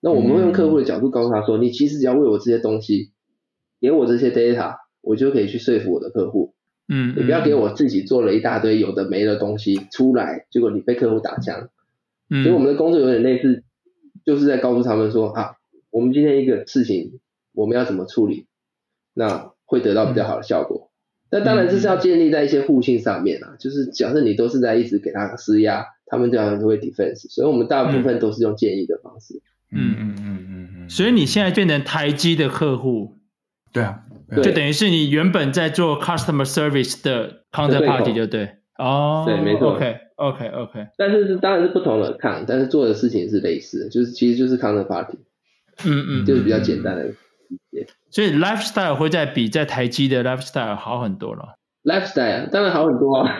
[0.00, 3.12] 那我们会用客户的角度告诉他说，你其实只要为我这些东西，
[3.80, 6.54] 给我这些 data，我就可以去说服我的客户。
[6.88, 11.70] 嗯，你不要给我自己做了一大堆有的没的东西出来，结果你被客户打枪。
[12.42, 13.62] 所以我们的工作有点类似，
[14.24, 15.56] 就是在告诉他们说啊，
[15.90, 17.20] 我们今天一个事情
[17.52, 18.46] 我们要怎么处理，
[19.12, 20.90] 那会得到比较好的效果。
[21.30, 29.42] 那、嗯、当然这是要建立在一些互信上面啊，就是假设你都是在一直给他施压，他们这样就会 defense，所以我们大部分都是用建议的方式。
[29.70, 30.90] 嗯嗯嗯嗯嗯。
[30.90, 33.18] 所以你现在变成台积的客户，
[33.72, 34.04] 对啊，
[34.42, 38.56] 就等于是你原本在做 customer service 的 counterparty 就对。
[38.78, 39.78] 哦，对，没错。
[40.22, 40.86] OK，OK，OK。
[40.96, 45.18] 但是是当然是不同的 account，但是做的事情是类似的，就是其实就是 counterparty。
[45.84, 47.14] 嗯嗯，就是比较简单的理
[47.70, 47.86] 解。
[48.10, 51.56] 所以 lifestyle 会在比在台积的 lifestyle 好很多了。
[51.82, 53.36] lifestyle 当然好很多啊。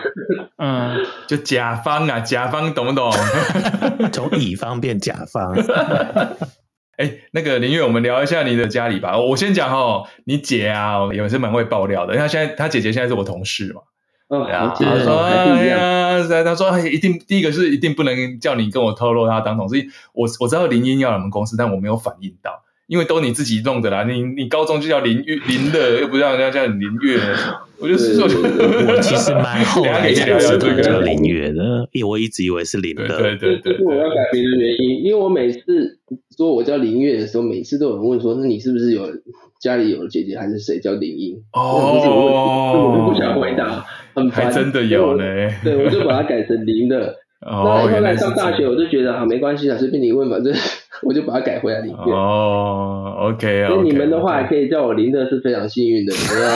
[0.57, 3.11] 嗯， 就甲方啊，甲方懂不懂？
[4.11, 5.55] 从乙方变甲方。
[6.97, 9.17] 哎、欸，那个林月，我们聊一下你的家里吧。
[9.17, 12.13] 我先讲哦，你姐啊，也是蛮会爆料的。
[12.13, 13.81] 因为她现在，她姐姐现在是我同事嘛。
[14.27, 14.73] 哦，对啊。
[14.77, 19.85] 她说：“哎呀，他说一定第一个是一定不能叫你跟我透露他当同事。
[20.13, 27.17] 我我知道林英要来我们公司，但我没有反应到。”因为都你自己弄的啦，你你高中就叫林月林乐，又不让人家叫你林月，
[27.79, 33.07] 我就是说，我其实蛮后来才知道叫林月的，因为我一直以为是林乐。
[33.07, 35.97] 对对对，我要改名的原因，因为我每次
[36.35, 39.07] 说我叫林月的时候，每次都有人问说，那你是不是有
[39.61, 41.41] 家里有姐姐，还是谁叫林英？
[41.53, 44.45] 哦，我就不想回答，很烦。
[44.45, 45.23] 还真的有呢，
[45.63, 47.15] 对，我就把它改成零的。
[47.45, 50.53] 哦，那后来上大学，我就觉得好，没关系啊，随便你问，反正。
[51.05, 52.13] 我就把它改回来林乐。
[52.15, 56.13] 哦，OK，所以你们的话还可以叫我林乐，是非常幸运的。
[56.13, 56.49] 不要，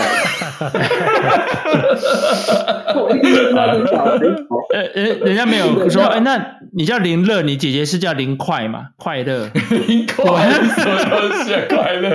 [3.04, 4.36] 我一听就知道是小林。
[4.74, 8.88] 呃呃，人家没有说，哎，那你叫林乐，你姐姐是叫林快吗？
[8.98, 9.50] 快乐，
[9.88, 11.62] 林快，什么东西啊？
[11.70, 12.10] 快乐，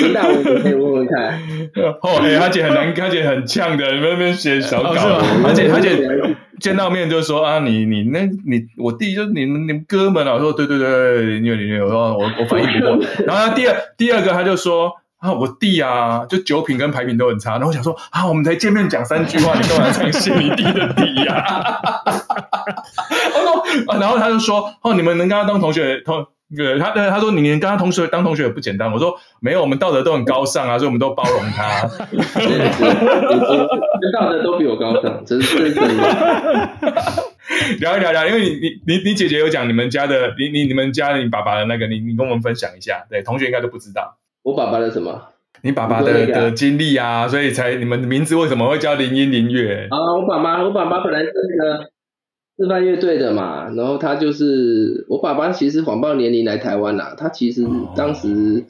[0.00, 1.40] 林大文，你可以问问看。
[2.02, 4.92] 哦，哎，他姐很难，他姐很呛的，你们那边写小稿，
[5.46, 5.98] 而且而且。
[6.60, 21.34] 见到面就说啊，你你那你我弟就是你们你们哥们啊，我说对对对，你有你有，我说我我 反应不过，然后他第二第二个他就说啊，我弟啊，就酒品跟牌品都很差，然后我想说啊，我们才见面讲三句话，你干嘛相信你弟的弟呀？
[23.88, 26.26] 啊， 然后他就说哦，你们能跟他当同学同。
[26.56, 28.92] 对，他对他说你连跟他同学当同学也不简单。
[28.92, 31.88] 我说没有，我们道德都很高尚啊，所以我们都包容他。
[34.12, 36.70] 道德都比我高尚，真是真的。
[37.80, 43.06] 聊一聊聊，因为你你你你姐姐有讲你们家的，你你你们家你爸爸的那个，你你跟我们分享一下。
[43.08, 44.16] 对，同学应该都不知道。
[44.42, 45.28] 我爸爸的什么？
[45.62, 49.86] 你爸爸的的经历啊，所以才你们的名字为什么会叫林音林月？
[49.90, 51.90] 啊，我爸妈，我爸妈本来是那个。
[52.60, 57.14] 示范乐队的嘛，然后他就是我爸爸，其实谎报年龄来台湾啦。
[57.16, 58.66] 他其实当时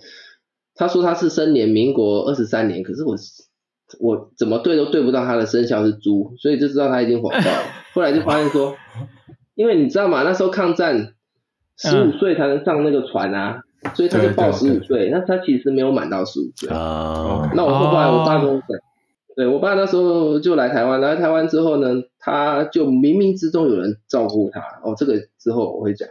[0.77, 3.17] 他说他是生年民国二十三年，可是我
[3.99, 7.65] 我怎么对都对不到他的生肖是猪，所以就知道他已经谎报了。
[7.93, 8.77] 后来就发现说，
[9.57, 10.23] 因为你知道吗？
[10.23, 11.15] 那时候抗战
[11.77, 13.61] 十五岁才能上那个船啊，
[13.95, 17.51] 所以他就报十五岁，那他其实没有满到十五岁啊。
[17.57, 18.79] 那我后来我爸跟我讲。
[19.41, 24.61] 对，我爸那时候就来台湾，来台湾之后呢，他就冥冥之中有人照顾他。
[24.85, 26.07] 哦，这个之后我会讲，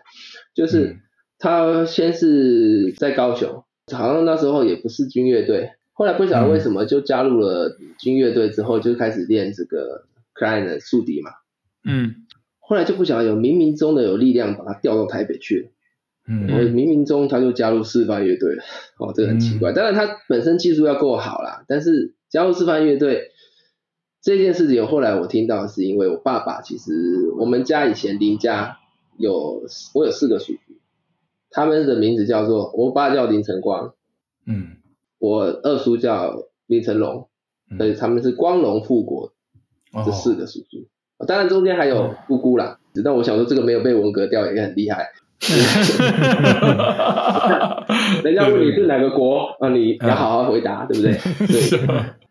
[0.56, 0.98] 就是
[1.38, 3.63] 他先是在高雄，
[3.94, 11.30] 好像那时候也不是军乐队，后来不晓得为什么就加入了军乐队之后就开始练这个 Klein 竖笛嘛。
[11.86, 12.26] 嗯。
[12.58, 15.70] 后来就不晓得有冥冥中的有力量把他调到台北去了。
[16.28, 16.48] 嗯。
[16.48, 18.63] 然后冥冥中他就加入示范乐队了。
[18.98, 19.72] 哦，这个很奇怪。
[19.72, 22.15] 当然他本身技术要够好啦，但是。
[22.30, 23.32] 加入示范乐队
[24.22, 28.78] 这件事情，后来我听到是因为我爸爸，其实我们家以前林家
[29.18, 29.63] 有
[29.94, 30.60] 我有四个叔叔，
[31.50, 33.94] 他们的名字叫做我爸叫林晨光，
[34.46, 34.78] 嗯，
[35.18, 37.28] 我二叔叫林晨龙，
[37.78, 39.34] 所以他们是光荣富国
[40.06, 40.88] 这四个叔叔，
[41.18, 45.10] 哦、当然中间还有姑姑啦，但、哦、我想说这个没有被文革掉也很厉害。
[48.23, 49.69] 人家问你是哪个国啊？
[49.69, 51.13] 你要好好回答，对不对？
[51.47, 51.80] 对，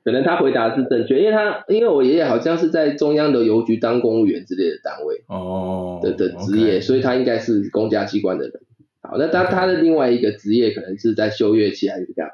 [0.05, 8.53] 可能他回答是正确，因为他因为我爷爷好像是在中央的邮局当公务员之类的单位哦的的职业，所以他应该是公家机关的人。
[9.03, 12.27] 好，那他他的另外一个职业可能是在修乐器还是干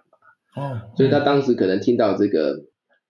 [0.57, 0.63] 嘛？
[0.63, 2.65] 哦，所以他当时可能听到这个，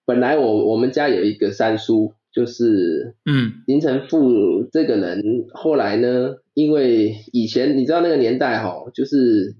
[0.04, 2.12] 本来我我们家有一个三叔。
[2.34, 9.54] 就是，嗯，林承富这个人，后来呢，因为以前你知道那个年代哈，就是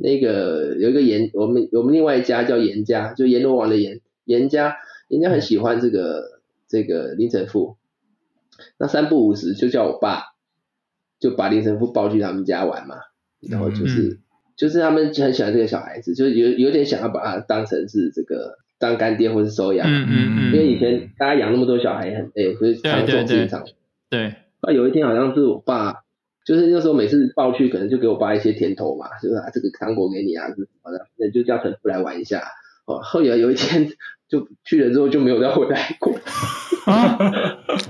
[0.00, 4.76] 那个有一个严，我们我们另外一家叫严家，就阎罗王的严，严家，
[5.08, 7.76] 人家很喜欢这个这个林晨富，
[8.78, 10.22] 那三不五时就叫我爸，
[11.20, 12.96] 就把林晨富抱去他们家玩嘛，
[13.40, 14.18] 然后就是、嗯、
[14.56, 18.58] 就是他们很喜欢这个小孩子，就有有点想要把他当成是这个。
[18.78, 23.64] 当干爹或是收养，嗯嗯嗯，因为以前大家养那么多小孩也很累，所以常做经常。
[24.10, 26.02] 对，那有一天好像是我爸
[26.46, 32.40] 就是那时候每次抱去，可能就给我爸一些甜头嘛，就是啊这个糖果给你啊，是什么的，那就叫陈父来玩一下。
[32.86, 33.88] 哦，后来有一天
[34.28, 36.14] 就去了之后就没有再回来过，
[36.86, 37.18] 啊，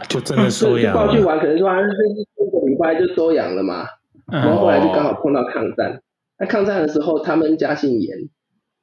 [0.08, 3.86] 就真的收养抱去玩，可能说啊，这一个礼拜就收养了嘛。
[4.26, 6.00] 然后后来就刚好碰到抗战，
[6.38, 8.16] 那抗战的时候他们家姓严，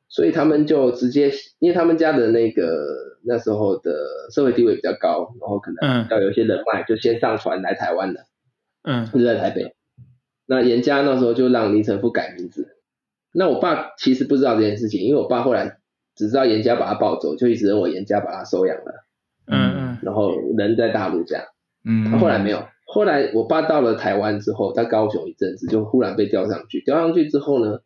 [0.07, 2.85] 所以他们就直接，因为他们家的那个
[3.25, 3.91] 那时候的
[4.31, 8.21] 社会地位比较高，然后可能要有一些人脉，就先上船来台湾了。
[8.83, 9.75] 嗯，就在台北。
[10.45, 12.75] 那严家那时候就让林成富改名字。
[13.33, 15.77] 那我爸其实不知道这件事情，因为我爸后来
[16.15, 19.05] 只知道严家把他抱走，就一直认为严家把他收养了。
[19.47, 19.97] 嗯嗯。
[20.03, 21.45] 然后人在大陆这样。
[21.83, 22.11] 嗯。
[22.11, 22.67] 他后来没有。
[22.85, 26.81] 后来我爸到了台湾之后，在高雄一阵子，就忽然被调上去。
[26.81, 27.79] 调上去之后呢，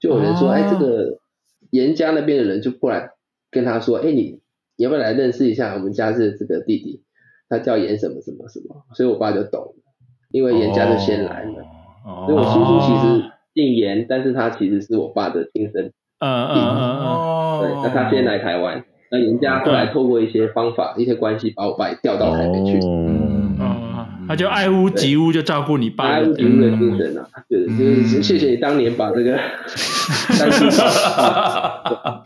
[0.00, 1.20] 就有人说：“哎，这个
[1.70, 3.10] 严家那边的人就过来
[3.50, 4.40] 跟他说：‘哎，你
[4.76, 7.04] 你要不要来认识一下我们家是这个弟弟？
[7.48, 9.82] 他叫严什么什么什么。’所以我爸就懂了。”
[10.30, 11.64] 因为严家就先来了，
[12.26, 13.24] 所以我叔叔其实
[13.54, 15.94] 姓严，但是他其实是我爸的亲生弟弟。
[16.20, 17.60] 嗯嗯嗯嗯。
[17.60, 22.78] 对，那他先来台湾，那严家后来透过一些方法、一些关系，把我爸调到台北去。
[22.86, 23.76] 嗯嗯。
[24.28, 26.04] 他就爱屋及乌，就照顾你爸。
[26.04, 29.38] 爱屋及乌的精神啊，对，就是谢谢你当年把这个。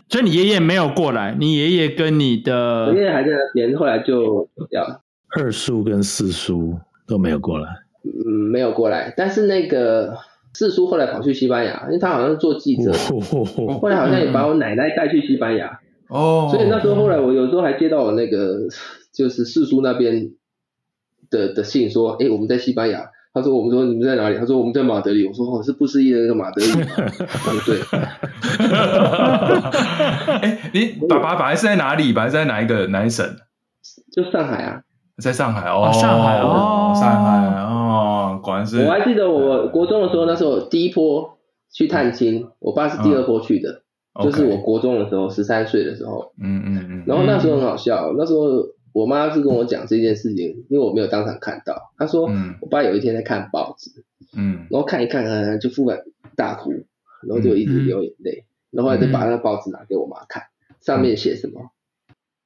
[0.08, 2.86] 所以你爷爷没有过来，你爷爷跟你的。
[2.86, 5.02] 我爷爷还在那边，后来就走掉了。
[5.36, 7.68] 二叔跟四叔都没有过来。
[8.04, 10.16] 嗯，没有过来，但是那个
[10.54, 12.92] 四叔后来跑去西班牙，因为他好像是做记者，
[13.80, 15.80] 后来好像也把我奶奶带去西班牙。
[16.08, 18.68] 哦，所以那时候后来我有时候还接到我那个
[19.12, 20.30] 就是四叔那边
[21.30, 23.10] 的的信说，哎，我们在西班牙。
[23.32, 24.36] 他说我们说你们在哪里？
[24.36, 25.24] 他说我们在马德里。
[25.24, 26.86] 我说哦，是不思议的那个马德里吗？
[27.64, 27.78] 对。
[30.40, 32.12] 哎，你爸爸本来是在哪里？
[32.12, 33.24] 本来是在哪一个哪一省？
[34.12, 34.82] 就上海啊。
[35.22, 37.69] 在上海哦，上海哦，上海哦，
[38.40, 38.84] 果然是。
[38.84, 41.38] 我还记得我国中的时候，那时候第一波
[41.70, 43.82] 去探亲，我爸是第二波去的，
[44.22, 46.32] 就是我国中的时候，十三岁的时候。
[46.40, 47.04] 嗯嗯嗯。
[47.06, 51.92] 然后那时候很好笑，那时候我妈是跟我讲这件事情，因为我没有当场看到。
[51.96, 52.28] 她说，
[52.60, 53.90] 我爸有一天在看报纸，
[54.36, 56.02] 嗯，然后看一看，就忽然
[56.36, 56.70] 大哭，
[57.26, 60.44] 然后就一直流眼泪，然后就把那个报纸拿给我妈看，
[60.80, 61.70] 上面写什么？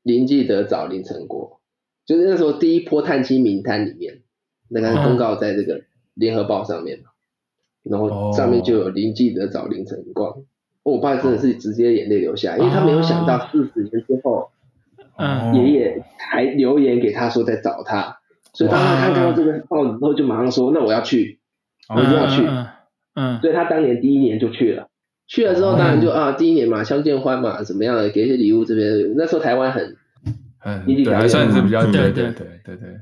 [0.03, 1.61] 林记得找林成国。
[2.05, 4.21] 就是那时候第一波探亲名单里面，
[4.81, 5.83] 那个公告在这个
[6.15, 7.11] 联合报上面嘛，
[7.83, 10.35] 然后上面就有林记者找林晨光，
[10.83, 14.51] 我爸真的是直接眼泪流下来，因为他没有想到四十年之后，
[15.55, 18.19] 爷爷还留言给他说在找他，
[18.53, 21.39] 所以当他看到这个报纸之后，就马上说那我要去，
[21.95, 22.47] 我一定要去，
[23.15, 24.89] 嗯，所以他当年第一年就去了，
[25.27, 29.97] 去了之后当然就啊第一年嘛相见欢嘛，怎么样的给一些礼物这边，那时候台湾很。
[30.67, 32.11] 嗯，对，还算是比较对。
[32.11, 32.33] 对对
[32.65, 33.01] 对对。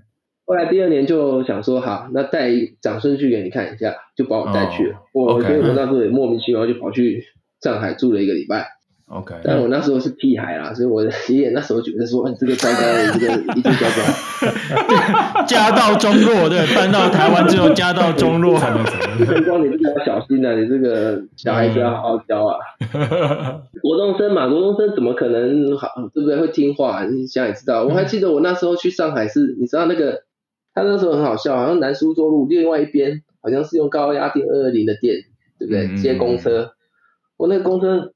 [0.52, 2.50] 后来第二年就想说，好，那带
[2.82, 4.96] 长孙去给你看一下，就把我带去了。
[5.14, 7.24] 我觉得我那时候也莫名其妙就跑去
[7.62, 8.66] 上海住了一个礼拜。
[9.08, 15.44] OK，但我那时候是屁孩啦，所以我爷爷那时候觉得说，你这个糟糕的，这个一定糟糕。
[15.46, 18.58] 家道中落，对，搬到台湾之后家道中落。
[19.24, 22.58] 陈光，你这个要小心啊，你这个小孩子要好好教啊。
[23.82, 26.38] 国中生嘛，国中生怎么可能好，对不对？
[26.38, 27.84] 会听话，你想也知道。
[27.84, 30.22] 我还记得我那时候去上海是，你知道那个
[30.74, 35.16] 他那时候很好笑，好像南苏州路另外一边好像是用高压电二二零的电，
[35.58, 35.96] 对不对？
[35.96, 36.72] 接公车，
[37.36, 38.12] 我那个公车。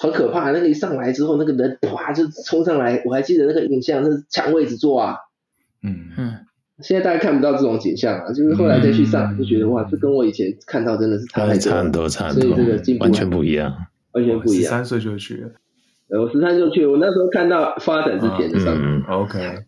[0.00, 5.16] 很可怕，那个一上来之后，那个人啪就冲上来，我还记得那个影像是抢位置坐啊。
[5.82, 6.36] 嗯嗯。
[6.78, 13.74] 现在大家看不到这种景象啊，就是后来再去上就觉得哇，这跟我以前看到真的是差很多，差很多，所以这个进步完全不一样，
[14.12, 14.62] 完全不一样。
[14.62, 15.50] 十三岁就去了，
[16.22, 18.76] 我十三就去，我那时候看到发展之前的上。
[18.78, 19.64] 嗯，OK。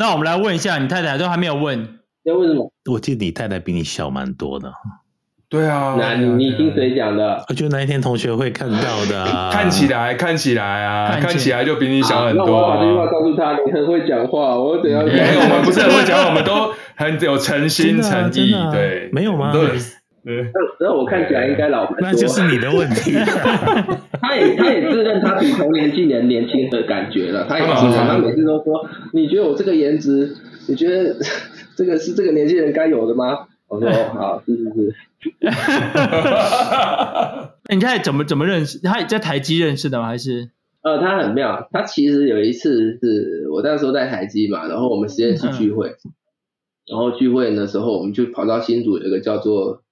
[0.00, 2.72] 那我们来问一下，你太太都还没有问，要问什么？
[2.90, 4.72] 我记得你太太比你小蛮多的。
[5.50, 7.44] 对啊，那你听谁讲的？
[7.50, 12.46] 我觉得那一天同学会看到的， 看起来看起来啊，看起来就比你小很多。
[12.46, 15.02] 那我把这句话告诉他，你很会讲话，我等下。
[15.02, 18.54] 没有，我们不是很会讲话，我们都很有诚心诚意。
[18.72, 19.52] 对，没有吗？
[19.52, 19.78] 对。
[20.22, 22.08] 那那我看起来应该老蛮多。
[22.10, 23.12] 那就是你的问题。
[24.20, 30.36] 他也他也自认他比同年纪人年轻的感觉了，他也经常他每次都说，你觉得我这个颜值，
[30.68, 31.16] 你觉得
[31.76, 33.46] 这个是这个年轻人该有的吗？
[33.68, 34.94] 我说 好，是是是。
[35.50, 37.24] 哈哈哈！
[37.52, 38.78] 哈你看怎么怎么认识？
[38.82, 40.06] 他在台积认识的吗？
[40.08, 40.50] 还是？
[40.82, 41.68] 呃，他很妙。
[41.72, 46.12] 他其实有一次是我那时候在台积嘛，然后我们实验室聚会，嗯、
[46.86, 49.82] 然后聚会的时候，我们就跑到新竹有一个叫做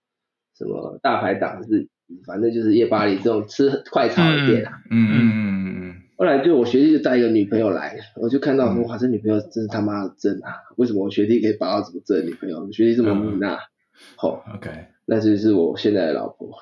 [0.59, 1.89] 什么大排档，是
[2.27, 4.73] 反正就是夜巴黎这种吃快炒的店啊。
[4.91, 5.95] 嗯嗯嗯嗯嗯。
[6.17, 10.51] 后来就我学弟就带一个女朋友来，我就看到说哇，这女朋友真是他妈的正啊！
[10.77, 12.73] 为什么我学弟可以把到这么正的女朋友？
[12.73, 13.57] 学弟这么木讷。
[14.17, 14.69] 好，OK，
[15.07, 16.51] 那就是我现在的老婆。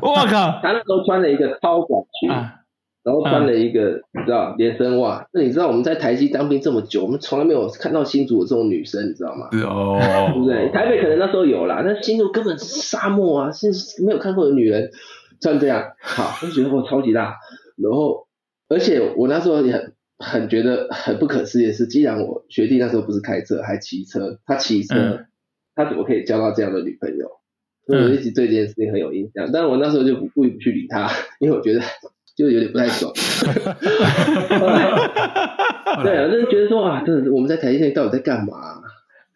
[0.00, 0.60] 我靠！
[0.62, 2.30] 他那时候穿了一个超短裙。
[2.30, 2.54] 啊
[3.04, 5.26] 然后穿了一个，你知道连身袜。
[5.32, 9.48] 那你知道我们在台西当兵这么久，我们从来没有看到新竹有这种女生，你知道吗？
[9.52, 9.98] 是哦，
[10.34, 10.68] 对不对？
[10.70, 13.70] 台北可能那时候有啦，但新竹根本是沙漠啊，是
[14.04, 14.90] 没有看过的女人
[15.40, 15.92] 穿这样。
[16.02, 17.36] 好，我就觉得我超级大。
[17.76, 18.26] 然后，
[18.68, 25.26] 而且我那时候也很很觉得很不可思议的是，既然我学弟那时候不是开车，还骑车，他骑车，嗯、
[25.74, 27.28] 他怎么可以交到这样的女朋友？
[27.86, 29.48] 所以我一直对这件事情很有印象。
[29.50, 31.08] 但是我那时候就不故意不去理他，
[31.40, 31.80] 因为我觉得。
[32.38, 33.12] 就有点不太爽，
[36.04, 38.80] 对啊，就是觉得说啊，这我们在台积电到底在干嘛，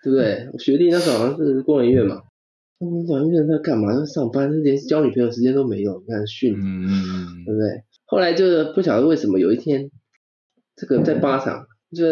[0.04, 0.48] 对不对？
[0.52, 2.20] 我学弟那时候好像是工研院嘛，
[2.78, 3.92] 工研院在干嘛？
[3.98, 7.82] 在上班，连交女朋友时间都没有，你看训，嗯，对不对？
[8.04, 9.90] 后来就不晓得为什么有一天，
[10.76, 12.06] 这个在八厂，就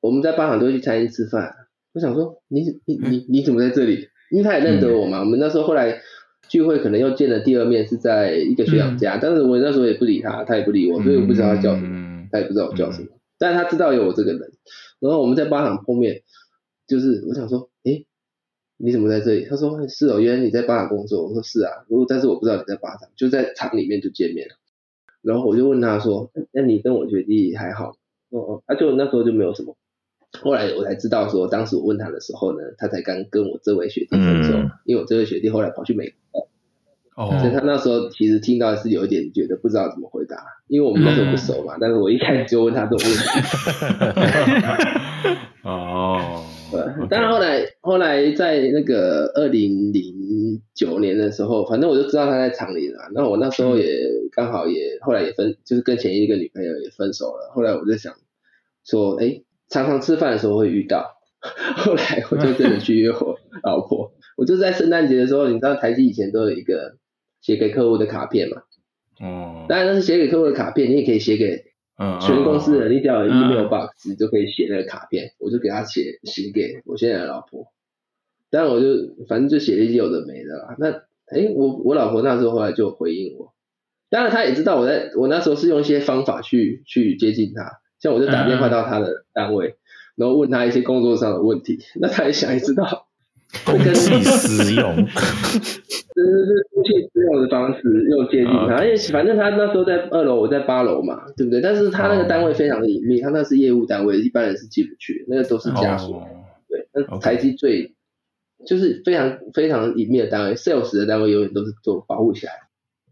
[0.00, 1.52] 我们在八厂都会去餐厅吃饭，
[1.94, 4.06] 我想说你你你你怎么在这里？
[4.30, 6.00] 因为他也认得我嘛，我们那时候后来。
[6.48, 14.52] 聚会可能又见了第二面是在一个学长家，嗯、但是我那时候也不理他，他也不理我，所以我不知道他叫什么，嗯、他也不知道我叫什么，嗯、但是他知道有我这个人。
[15.00, 16.22] 然后我们在巴厂碰面，
[16.88, 18.04] 就是我想说，诶，
[18.76, 19.44] 你怎么在这里？
[19.44, 21.26] 他说是哦，原来你在巴厂工作。
[21.26, 24.54] 我说是啊，如果但是我不知道你在巴厂，就在厂里面就见面了。
[25.22, 27.96] 然后我就问他说，那你跟我学弟还好？
[28.30, 29.76] 哦哦，他就那时候就没有什么。
[30.40, 36.48] 后来我才知道说，当时我问他的时候呢，他才刚跟我这位学弟分手，嗯、因为我这位学弟后来跑去美国，
[37.16, 43.24] 哦，所以他那时候其实听到是有一点觉得不知道怎么回答，因为我们那时候不熟嘛，嗯、但是我一开始就问他这种问题。
[45.64, 53.98] 哦，对，但是后来后来在那个二零零九年的时候，反正我就知道他在厂里了，那我那时候也
[54.30, 58.14] 刚好也后来也分，就是跟前一个女朋友也分手了，后来我就想
[58.84, 59.40] 说，哎。
[59.68, 61.16] 常常吃饭的时候会遇到，
[61.76, 64.12] 后来我就真的去约我 老婆。
[64.36, 66.96] 我就在圣诞节的时候，你知道台积以前都有一个
[67.40, 68.62] 写给客户的卡片嘛？
[69.20, 69.66] 哦。
[69.68, 71.64] 当然那是写给客户的卡片，你也可以写给
[72.20, 75.32] 全公司的人，你只要有 email box 就可以写那个卡片。
[75.40, 77.66] 我就给他写写给我现在的老婆。
[78.50, 78.86] 当然我就
[79.28, 80.76] 反正就写了一些有的没的啦。
[80.78, 80.90] 那
[81.26, 83.52] 哎，我我老婆那时候后来就回应我，
[84.08, 87.80] 当然她也知道我在我那时候是用一些方法去去接近她。
[88.00, 89.74] 像我就打电话到他的单位，嗯、
[90.16, 93.06] 然后问他一些工作上的问题， 那他也想也知道，
[93.64, 101.60] 公器私用， 这是公器私用的方式，又接近他，因为反正他那时候在二楼，我在八楼嘛，对不对？
[101.60, 106.26] 但是他那个单位非常的隐秘，他那是业务单位，一般人是进不去，那个都是家属，哦、
[106.68, 107.94] 对，那台积最
[108.66, 112.52] 就是非常非常隐秘的单位，sales 的单位永远都是做保护起来。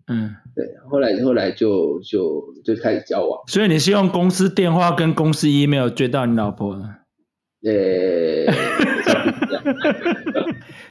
[0.08, 6.82] 嗯，对，后来后来就就就开始交往，所以你是用公司电话跟公司 email 追到你老婆的？
[7.64, 8.46] 呃，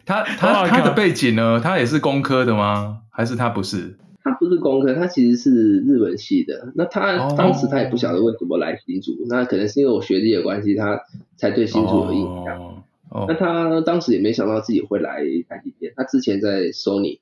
[0.05, 1.61] 他他他的背景呢？
[1.63, 3.03] 他也是工科的吗？
[3.09, 3.95] 还是他不是？
[4.22, 6.74] 他不是工科，他其实是日文系的。
[6.76, 10.99] 那他、哦、当时他也不晓得为什么来新竹，那可能是因为我学历的关系，他
[11.38, 12.59] 才对新竹有印象。
[12.59, 17.20] 哦哦、那他当时也没想到自己会来台积电，他之前在 Sony。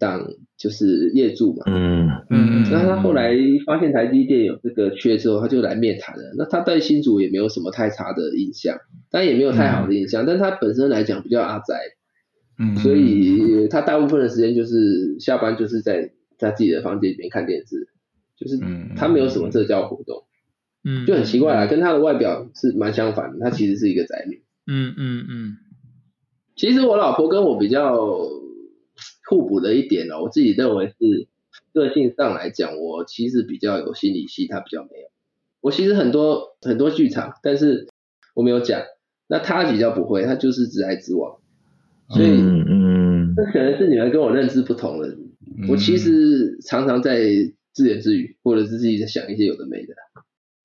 [0.00, 0.26] 当
[0.56, 3.36] 就是业主嘛，嗯嗯，那他后来
[3.66, 6.22] 发现台积电有这个缺之后，他就来面谈了。
[6.38, 8.78] 那他对新竹也没有什么太差的印象，
[9.10, 10.24] 但也没有太好的印象。
[10.24, 11.74] 嗯、但他本身来讲比较阿宅，
[12.58, 17.88] 嗯，所以他大部分的时间就是下班就是在在自己的房间里面看电视，
[18.38, 18.58] 就是
[18.96, 20.24] 他没有什么社交活动，
[20.82, 23.38] 嗯，就很奇怪啦，跟他的外表是蛮相反的。
[23.38, 25.56] 他其实是一个宅女，嗯嗯嗯。
[26.56, 27.98] 其实我老婆跟我比较。
[29.30, 31.28] 互补的一点呢，我自己认为是
[31.72, 35.08] 个性上来讲，我其实比较有心理戏，他比较没有。
[35.60, 37.86] 我其实很多很多剧场，但是
[38.34, 38.82] 我没有讲。
[39.28, 41.38] 那他比较不会，他就是直来直往。
[42.08, 45.16] 所以，嗯，这可能是你们跟我认知不同的。
[45.68, 47.22] 我其实常常在
[47.72, 49.94] 自言自语，或者是自己在想一些有的没的。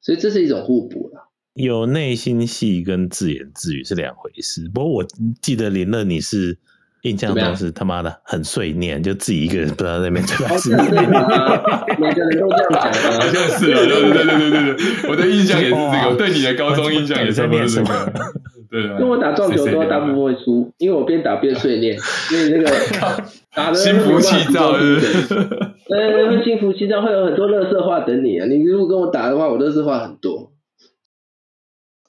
[0.02, 1.30] 所以这是一种互补了。
[1.54, 4.68] 有内心戏跟自言自语是两回事。
[4.74, 5.06] 不过我
[5.40, 6.58] 记得林乐你是。
[7.06, 10.72] 印象中是他妈的很碎念，就自己一个人不知道在那边做事。
[10.76, 12.82] 每个人都这样讲，
[13.14, 18.12] 好像是啊，对对对对对对，我的印象也是这个，我对你的高中印象也差不多是这个。
[18.72, 22.72] 对啊，跟我打撞球都大部分会输，因为我边打边碎念，所以那个
[23.54, 25.34] 打的心浮气躁，是不是？
[25.36, 28.48] 呃，会心浮气躁，会有很多乐色话等你啊！
[28.50, 30.52] 你如果跟我打的话，我乐色话很多。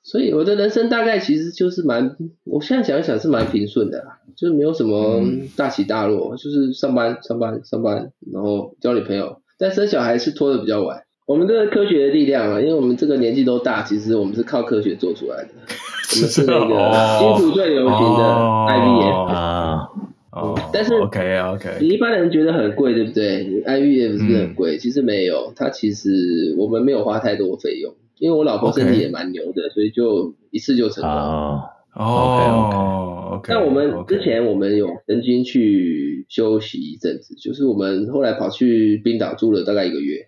[0.07, 5.21] 所以我的人生大概其实就是蛮，我现在想一想是蛮平顺的啦，就是没有什么
[5.57, 11.03] 大起大落，嗯、就是上班上班上班，然后交女朋友，但生小孩是拖得比较晚。
[11.27, 15.49] 我们这个科学的力量啊，因为我们这个年纪都大，其实我们是靠科学做出来的。
[16.15, 19.89] 我们是那个今年最流行的 IVF 啊。
[20.31, 24.77] 哦，但是 OK OK，你一般人觉得很贵，对不对？IVF 是不是很贵？
[24.77, 29.73] 嗯、其实没有，它其实我们没有花太多费用，因为我老婆身体也蛮牛的，Okay.
[29.73, 31.11] 所以就一次就成功。
[31.11, 33.53] 哦、oh, OK OK。
[33.55, 40.27] 那我们之前我们有曾经去休息一阵子，就是我们后来跑去冰岛住了大概一个月。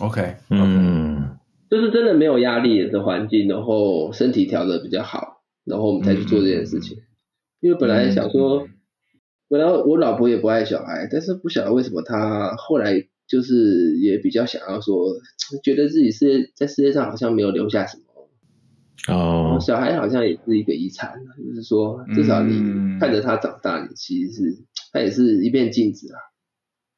[0.00, 1.38] OK，嗯，
[1.70, 6.98] 就是真的没有压力的环境，然后身体调的比较好，然后我们才去做这件事情。
[6.98, 7.02] 嗯、
[7.60, 8.66] 因为本来想说。
[9.52, 12.92] 本来我老婆也不爱小孩，但是不晓得为什么她后来
[13.30, 15.14] 就是也比较想要说，
[15.62, 18.02] 觉得自己是在世界上好像没有留下什么。
[19.08, 24.58] 哦，小孩好像也是一个遗产，就是说至少你看着他长大，你其实是
[24.92, 26.18] 他也是一面镜子啊，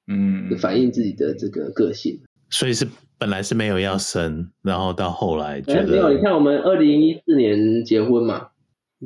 [0.09, 2.19] 嗯，反映自己的这个个性。
[2.51, 2.87] 所以是
[3.19, 6.13] 本来是没有要生，然后到后来觉得、欸、没有。
[6.13, 8.49] 你看我们二零一四年结婚嘛。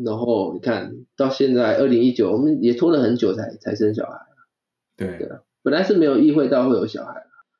[0.04, 4.18] 然后你看到现在二零一九，我们也拖了很久才才生小孩。
[4.94, 7.12] 对对啊，本来是没有意会到会有小孩，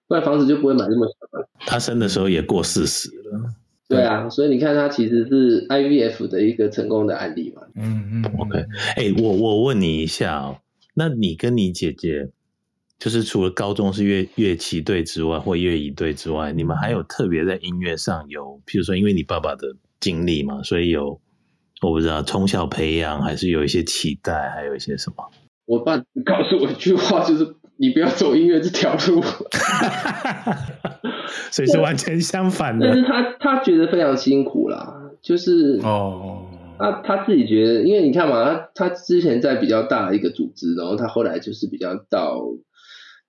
[0.07, 1.49] 不然房子就不会买那么小。
[1.67, 3.53] 他生的时候也过四十了。
[3.89, 7.63] 对啊，所以你看他其实是 IVF 的一个成功的案例嘛。
[7.75, 8.25] 嗯嗯。
[8.39, 10.59] OK，哎，我我问你一下哦，
[10.95, 12.31] 那你跟你姐姐，
[13.01, 21.21] 就是除了高中是乐乐器队之外，或乐仪队之外，你们还有特别在音乐上有，譬如说，因为你爸爸的经历嘛，所以有。
[21.83, 25.31] 我不知道从小培养还是有一些期待，还有一些什么？
[25.67, 29.23] 我爸告诉我一句话，就是你不要走音乐这条路，
[31.51, 32.87] 所以是完全相反的。
[32.87, 36.47] 但是他他觉得非常辛苦啦，就是哦，
[36.79, 42.43] 他他自己觉得，因为你看嘛，他他之前在比较大的一个组织，然后他后来就是比较到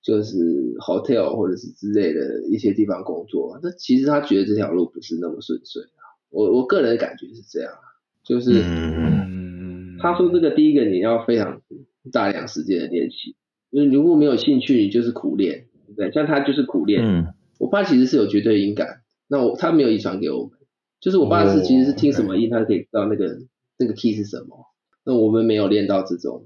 [0.02, 0.38] 就是
[0.80, 6.04] hotel 或者是之类的一些地方工作，那其实他觉得这条路不是那么顺遂啊。
[6.30, 7.72] 我我个人的感觉是这样。
[8.24, 11.62] 就是，嗯他说这个第一个你要非常
[12.12, 13.36] 大量时间的练习，
[13.70, 16.12] 因为如果没有兴趣，你就是苦练，对不对？
[16.12, 17.04] 像他就是苦练。
[17.04, 17.28] 嗯，
[17.60, 20.52] 我爸其实是有绝对音感，那我他没有遗传给我们，
[21.02, 23.38] 就是我爸是其实是听什么音，他可以知道那个
[23.78, 24.66] 那个 key 是什么。
[25.06, 26.44] 那我们没有练到这种，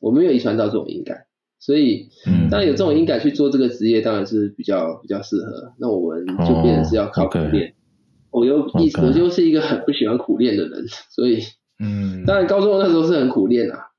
[0.00, 1.26] 我们没有遗传到这种音感，
[1.58, 2.08] 所以
[2.50, 5.74] 当然有这种音感去做这个职业，当然是比较比较适合。
[5.78, 7.74] 那我们就变成是要靠苦练。
[8.32, 11.40] 我又一.我就是一个很不喜欢苦练的人，所以，
[11.82, 13.89] 嗯，当然高中那时候是很苦练啊，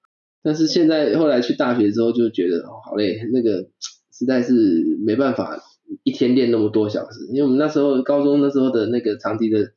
[0.43, 3.67] 但是现在后来去大学之后就觉得哦好累，那个
[4.11, 5.59] 实在是没办法
[6.03, 9.71] 一天练那么多小时，因为我们那时候高中那时候的那个长笛的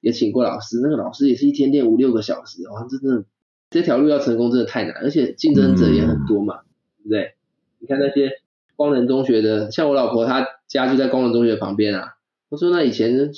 [0.00, 3.24] 也请过老师，那个老师也是一天练五六个小时，哇，真的
[3.70, 6.64] 这条路要成功真的太难，而且竞争者也很多嘛，嗯、
[6.98, 7.34] 对不对？
[7.78, 8.30] 你看那些
[8.76, 12.14] 光仁中学的，像我老婆她家就在光仁中学旁边啊，
[12.48, 13.30] 我说那以前。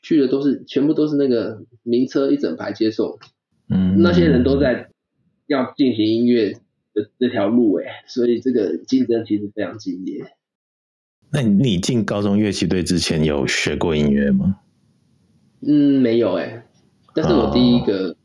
[0.00, 3.18] 去的都是全部都是那个名车一整排接送，
[3.68, 4.90] 嗯，那些人都在
[5.48, 6.52] 要进行音乐
[6.94, 10.24] 的这条路诶，所以这个竞争其实非常激烈。
[11.32, 14.60] 那你进高中乐器队之前有学过音乐吗？
[15.60, 16.62] 嗯，没有诶，
[17.14, 18.16] 但是我第一个、哦、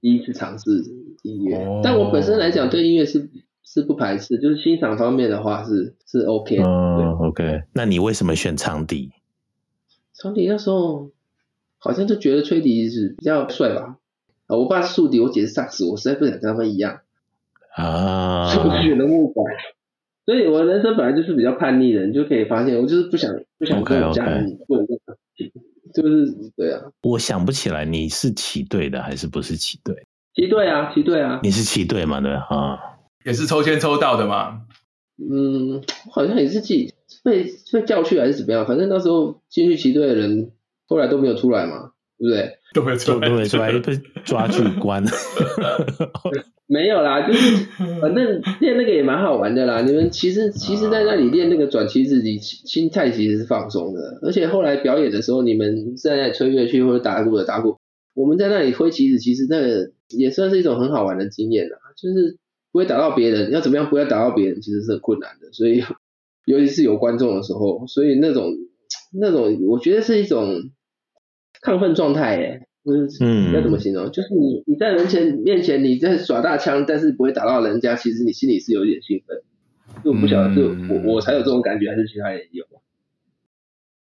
[0.00, 0.84] 第一次尝试
[1.22, 3.30] 音乐，哦、但我本身来讲对音乐是
[3.62, 6.64] 是不排斥，就是欣赏方面的话是是 OK 的。
[6.64, 9.10] 哦，OK，那你为什么选长笛？
[10.12, 11.10] 长笛那时候
[11.78, 13.98] 好像就觉得吹笛子比较帅吧。
[14.46, 17.00] 啊，我爸是宿敌，我姐是萨克斯，我实在不想跟他们一样
[17.74, 19.46] 啊， 所以我选了木管。
[20.24, 25.52] 所以我的人生本来就是比较叛逆的，你就可以发现，我就是不想不想跟我家人做这个事情，
[25.94, 26.82] 就是对啊。
[27.02, 29.94] 我想不起来你是旗队的还是不是旗队？
[30.34, 31.38] 旗队啊，旗队啊。
[31.44, 32.20] 你是旗队嘛？
[32.20, 32.76] 对啊，
[33.24, 34.62] 也是抽签抽到的嘛。
[35.18, 35.80] 嗯，
[36.10, 36.92] 好像也是记。
[37.22, 38.66] 被被叫去还是怎么样？
[38.66, 40.50] 反正那时候进去旗队的人
[40.88, 42.55] 后来都没有出来嘛，对不对？
[42.74, 45.04] 都没出来，都没出来，被抓去关。
[46.68, 47.64] 没有啦，就是
[48.02, 49.82] 反正练那个也蛮好玩的啦。
[49.82, 54.18] 你们其实其实在那里练那个转旗子，你心态其实是放松的。
[54.22, 57.78] 而且后来表演的时候，你们在那里吹乐器或者打鼓的打鼓，
[58.14, 61.78] 我们在那里挥旗子，其实那个也算是一种很好玩的经验啦。
[61.96, 62.36] 就是
[62.72, 65.52] 不会打到别人，要怎么样不要打到别人，其实是很困难的。
[65.52, 65.82] 所以。
[66.46, 68.52] 尤其是有观众的时候，所以那种
[69.12, 70.70] 那种，我觉得是一种
[71.62, 72.66] 亢奋状态，耶。
[73.20, 74.12] 嗯，要怎么形容？
[74.12, 79.36] 就是你你在人前面前你在耍大枪，但是不会打到人家，其实你心里是有点兴奋。
[80.04, 82.64] 就我不晓得是我我才有这种感觉，还是其他人有？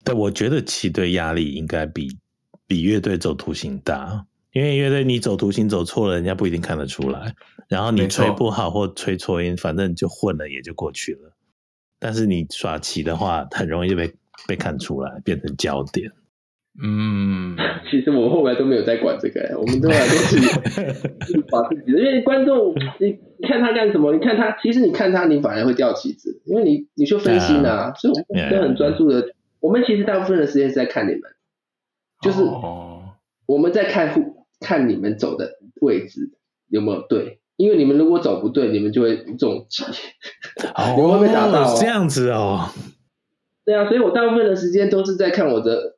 [0.05, 2.09] 但，我觉得旗队压力应该比
[2.67, 7.35] 比乐队走图形大，因为乐队你走图形走错了，人家不一定看得出来。
[7.69, 11.33] 然后你吹不好或吹错音，反正就混了也就过去了。
[11.99, 14.13] 但是你耍旗的话，很容易就被
[14.47, 16.13] 被看出来，变成焦点。
[16.83, 17.57] 嗯，
[17.89, 24.13] 其实我后来都没有在管这个，我们后来都是 把自己的，因为观众你你看他干什么？
[24.13, 27.93] 你看他，其实你看他，你反而会掉棋子，因为你你就分心啊。
[27.95, 29.35] Uh, 所以我们都很专注的。
[29.61, 31.21] 我们其实大部分的时间是在看你们，
[32.23, 32.43] 就是
[33.47, 36.33] 我们在看看你们走的位置
[36.69, 39.85] 有没有对，因为你们如果走不对，你们就会中计，
[40.97, 41.73] 你们会被打到。
[41.77, 42.69] 这样子哦。
[43.65, 45.94] 对啊，所以我大部分的时间都是在看我的。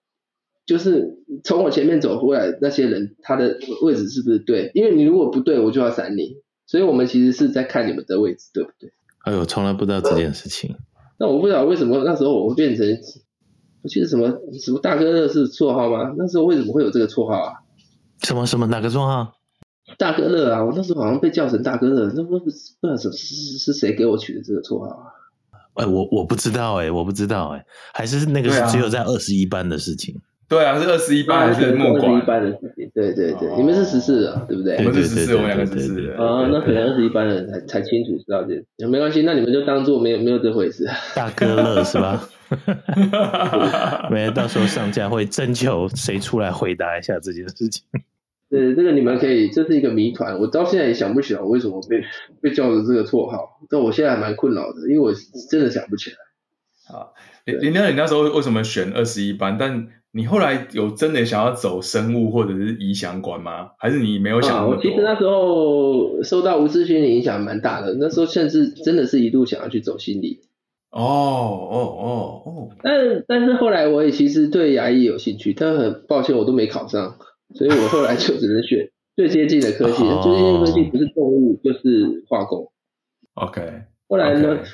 [0.66, 4.70] 就是从我前面走过来那些人，他的位置是不是对？
[4.74, 6.36] 因为你如果不对，我就要闪你。
[6.66, 8.90] 所以我们其实是在看你们的位置，对不对？
[9.24, 10.74] 哎呦，从来不知道这件事情。
[11.16, 12.84] 那我不知道为什么那时候我会变成，
[13.82, 14.28] 我记得什么
[14.60, 16.12] 什么大哥乐是绰号吗？
[16.18, 17.52] 那时候为什么会有这个绰号啊？
[18.24, 19.32] 什么什么哪个绰号？
[19.96, 20.64] 大哥乐啊！
[20.64, 25.06] 我那时候好像被叫成大哥乐，那不不不知道是是是谁给我取的这个绰号啊？
[25.74, 30.20] 哎，我我不知道哎、欸，我不知道哎、欸，还是那个是只有在二十一班的事情。
[30.48, 32.04] 对啊，是二十一班还是木管？
[32.04, 34.76] 二十一班的事情，对对对，你们是十四的，对不对？
[34.76, 36.10] 我们是十四，我们两个十四。
[36.12, 40.86] 啊，那可能二十一班的人才才清楚知道这，没关系，那你们就当做没有没有这回事。
[41.14, 42.28] 大哥乐是吧？
[44.08, 47.82] 没，到时候上架会征求谁出来回答一下这件事情。
[48.48, 52.00] 对，这个你们可以，这是一个谜团，我到现在也想不起来我为什么被
[52.40, 55.12] 被叫的这个绰号，但我现在还蛮困扰的，因为我
[55.50, 56.16] 真的想不起来。
[56.88, 57.12] 好，
[57.46, 59.56] 林林亮，你那时候为什么选二十一班？
[59.58, 63.72] 但你后来有真的想要走生物或者是医相关吗？
[63.78, 64.74] 还是你没有想过？
[64.74, 70.40] 我其实那时候受到吴志勋的影响蛮大的，那时候甚至真的是一度想要去走心理。
[70.90, 72.68] 哦哦哦哦。
[72.82, 77.18] 但但是后来我也其实对牙医有兴趣，但很抱歉我都没考上，
[77.54, 80.02] 所以我后来就只能选 最接近的科系。
[80.22, 82.72] 最接近的科系不是动物就是化工。
[83.34, 83.60] OK。
[84.08, 84.66] 后来呢？Okay.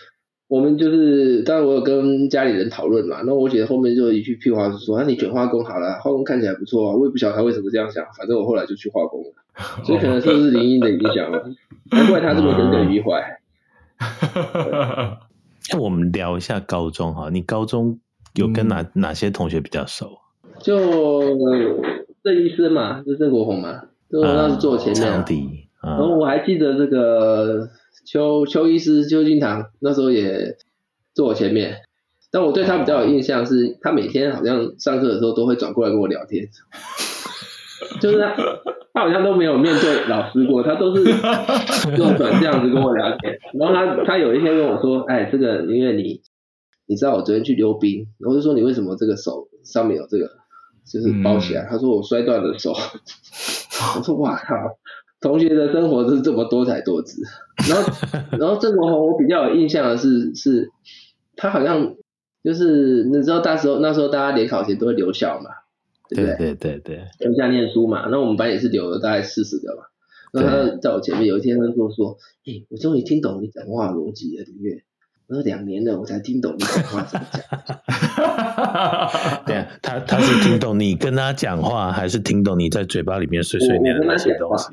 [0.52, 9.32] 我们就是，当然我有跟家里人讨论嘛，那我姐后面就一句屁话是说，那、啊、你选化工好了，化工看起来不错啊，我也不晓得她为什么这样想，反正我后来就去化工了，
[9.82, 11.42] 所以可能是不是林英的影响了，
[11.90, 13.40] 难怪他这么耿耿于怀。
[15.72, 17.98] 那我们聊一下高中哈，你高中
[18.34, 20.18] 有跟哪、嗯、哪些同学比较熟？
[20.60, 20.78] 就
[22.22, 25.24] 郑医师嘛，就郑国宏嘛，就那是坐我前面、啊
[25.80, 27.70] 啊，然后我还记得这个。
[28.04, 30.56] 邱邱医师邱金堂那时候也
[31.14, 31.76] 坐我前面，
[32.30, 36.48] 但我对他比较有印象是，他每天好像上课的时候都会转过来跟我聊天，
[38.00, 38.34] 就是他
[38.94, 43.38] 他好像都没有面对老师过，他都是用转这样子跟我聊天。
[43.54, 46.20] 然后他他有一天跟我说，哎，这个因为你
[46.86, 50.28] 你知道我昨天去溜冰，然后就说你为什么这个手上面有这个
[50.84, 51.66] 就是包起来？
[51.70, 52.74] 他说我摔断了手。
[53.98, 54.54] 我说哇靠！
[55.22, 57.22] 同学的生活是这么多彩多姿，
[57.68, 57.92] 然后，
[58.38, 60.70] 然后郑国宏，我比较有印象的是，是
[61.36, 61.94] 他好像
[62.42, 65.50] 就是你知道，那时候那时候大家联考前都会留校嘛，
[66.10, 66.54] 对不对？
[66.54, 68.08] 对对对，留下念书嘛。
[68.10, 69.84] 那我们班也是留了大概四十个嘛。
[70.34, 72.16] 那他在我前面有一天他跟我说
[72.46, 74.82] ：“哎、欸，我终于听懂你讲话逻辑了，李月。”
[75.28, 77.42] 我说：“两年了，我才听懂你讲话怎么讲。”
[79.46, 84.68] 对啊，他他是听懂你跟他讲话，还是听懂你在嘴巴里面碎碎念的那些东西？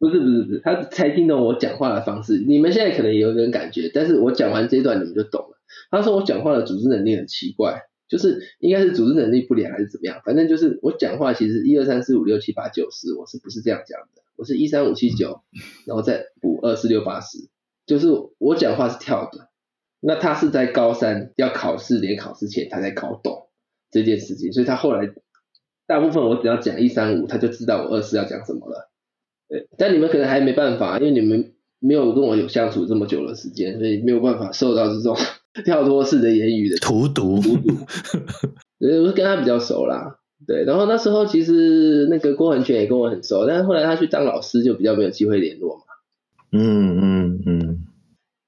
[0.00, 2.38] 不是不是不是，他才听懂我讲话的方式。
[2.38, 5.58] 你们现在可能也有点感觉，但是我讲完这一段你们就懂了。
[5.90, 10.22] 他说我讲话的组织能力很奇怪，就是应该是组织能力不良还是怎么样？
[10.24, 14.22] 反正就是我讲话其实一二三四五六七八九十，我是不是这样讲的？
[14.36, 15.42] 我是一三五七九，
[15.86, 17.50] 然后再补二四六八十，
[17.84, 19.50] 就是我讲话是跳的。
[20.00, 23.48] 那他是在高三要考试联考之前，他才搞懂
[23.90, 25.10] 这件事情，所以他后来
[25.86, 28.89] 大部分我只要讲一三五，他就知道我二四要讲什么了。
[29.50, 35.16] 对，但你们可能还没办法，因为你们没有跟我有相处这么久的时间，所以没有办法受到这种
[35.64, 37.40] 跳脱式的言语的荼毒。
[37.40, 37.74] 荼毒，
[39.04, 40.18] 我跟他比较熟啦。
[40.46, 45.82] 对，然后那时候其实那个郭恒全也跟我很熟，但是后来他去当老师，就比较没有机会联络嘛。
[46.52, 47.86] 嗯嗯嗯。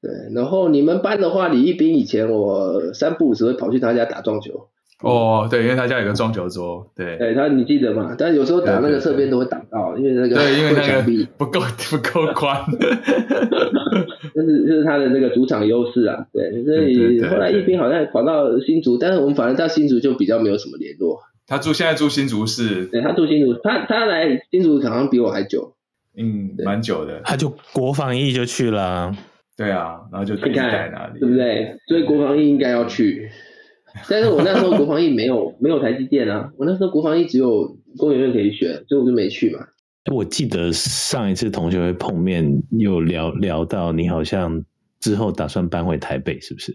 [0.01, 4.69] 对，然后你们班的话，李一斌以前我三不五时会跑去他家打撞球。
[5.03, 8.15] 哦，对，因为他家有个撞球桌，对，对他你记得嘛？
[8.17, 12.65] 但有时候打那个侧边都会挡到，因为那个对，因为那个不够 不够宽，
[14.35, 21.21] 就是就是他的那个主场优势啊，对，所以后来一斌好像跑到新竹，但是我们反正到新竹就比较没有什么联络。
[21.47, 25.75] 他住现在住新竹市，对，他住新竹，他他来新竹好像比我还久，
[26.17, 29.13] 嗯，蛮久的，他就国防役就去了，
[29.57, 31.77] 对啊，然后就在那里，对不对？
[31.89, 33.29] 所以国防役应该要去。
[34.09, 39.67] 但是我那时候国防艺没有没有台积电啊，我那时候国防艺只有工研院可以选，所以我就没去嘛。
[40.13, 44.65] 我记得上一次同学会碰面，有聊聊到你好像
[44.99, 46.73] 之后打算搬回台北，是不是？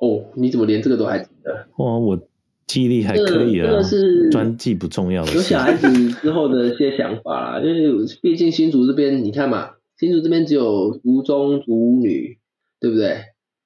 [0.00, 1.66] 哦，你怎么连这个都还记得？
[1.76, 2.18] 哦，我
[2.66, 5.32] 记忆力还可以啊，这个是专记不重要的。
[5.34, 12.38] 有小孩子之后的一些想法啦，就是毕竟新竹这边，你看嘛，新竹这边只有独中独女，
[12.80, 13.18] 对不对？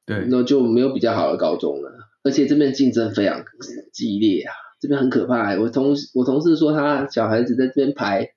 [0.05, 1.90] 对，那就没有比较好的高中了，
[2.27, 3.45] 而且这边竞争非常
[3.93, 5.59] 激烈啊，这边很可怕欸。
[5.61, 8.31] 我同我同事说，他小孩子在这边排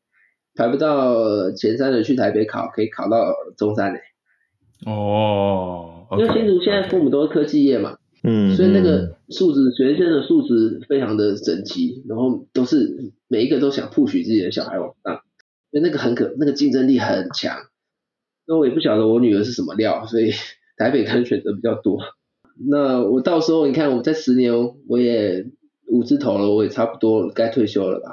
[0.54, 4.02] 排不到前三的去台北考，可以考到中山欸。
[4.86, 7.98] 哦，okay, 因为新竹现在父母都是科技业嘛。
[8.22, 15.16] 嗯，所以那个素质，学生的素质非常的整齐，然后都是每一个都想 push 自己的小孩往上，
[15.72, 17.58] 所以那个很可，那个竞争力很强。
[18.46, 20.32] 那我也不晓得我女儿是什么料，所以
[20.78, 22.00] 台北可能选择比较多。
[22.68, 24.54] 那我到时候你看，我在十年
[24.88, 25.46] 我也
[25.88, 28.12] 五字头了，我也差不多该退休了吧？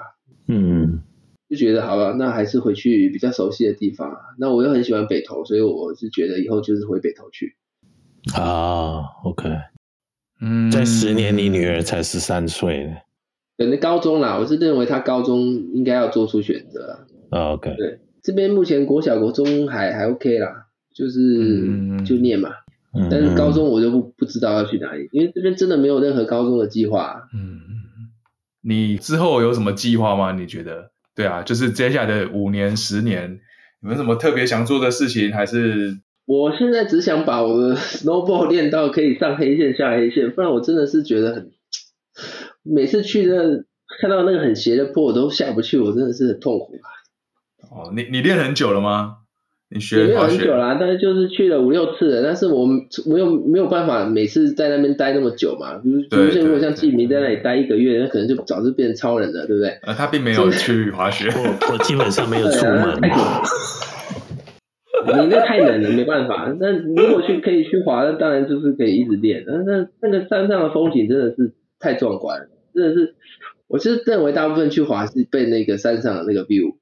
[0.48, 1.02] 嗯，
[1.48, 4.16] 就觉得好了，那还是回去比较熟悉的地方。
[4.38, 7.56] 那我又很喜欢北投，所以我是觉得以后就是回北投去。
[8.34, 9.50] 啊，OK。
[10.40, 12.96] 嗯，在十年，你女儿才十三岁呢，
[13.56, 15.40] 等于高中啦，我是认为她高中
[15.74, 17.06] 应该要做出选择。
[17.30, 22.50] 啊、OK，对，这边目前国小、国中还还 OK 啦，就是就念嘛。
[22.98, 27.28] 嗯、但是高中我就不不知道要去哪里，因为这边真的没有任何高中的计划。
[27.34, 27.60] 嗯，
[28.62, 30.32] 你之后有什么计划吗？
[30.32, 30.90] 你觉得？
[31.14, 33.40] 对啊，就是接下来的五年、十年，
[33.80, 35.32] 有没有什么特别想做的事情？
[35.32, 35.98] 还是？
[36.26, 41.52] 我现在只想把我的 snowboard 练到可以上黑线下黑线，不然我真的是觉得很，
[42.62, 43.36] 每次去那
[44.00, 46.88] 看到那个很斜的坡我都下不去，我真的是很痛苦啊。
[47.70, 49.18] 哦，你你练很久了吗？
[49.68, 55.78] 你学没有很久啦，但是就是去了五六次了，但是我没有没有办法每次在那边待那么久嘛。
[55.82, 59.70] 比如比如如果像季明在那里待一个月，那可能就早就变成超人了，对不对？
[59.82, 63.00] 呃，他并没有去滑雪，我我基本上没有出门。
[65.06, 66.54] 你那太冷了，没办法。
[66.60, 69.44] 那如果去可以去滑，那当然就是可以一直练。
[69.46, 73.14] 那那那个山上的风景真的是太壮观了，真的是。
[73.68, 76.76] 我是认为大部分去滑是被那个山上的那个 view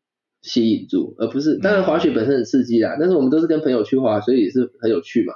[0.44, 1.56] 吸引住，而不是。
[1.58, 5.32] 当然滑雪本身很刺激啦，但是我们都是跟朋友去滑，所以也是很有趣嘛。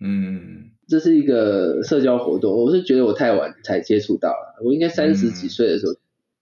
[0.00, 2.52] 嗯，这是一个社交活动。
[2.52, 5.92] 我是觉得我太晚才接触到了，我应该三十几岁的时候，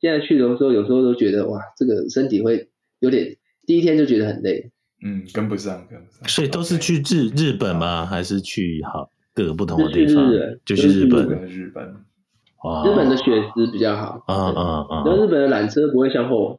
[0.01, 2.69] 现在去的时候有时候都觉得哇，这个身体会
[3.01, 3.37] 有点，
[3.67, 4.71] 第一天就觉得很累。
[5.05, 6.27] 嗯，跟不上，跟不上。
[6.27, 8.07] 所以都是去日日本吗？
[8.07, 10.27] 还是去好各个不同的地方？
[10.65, 11.29] 就去日本。
[11.47, 11.85] 日本。
[12.85, 14.25] 日本的雪质比较好。
[14.27, 15.05] 啊啊啊！
[15.05, 16.59] 然后日本的缆车不会向后。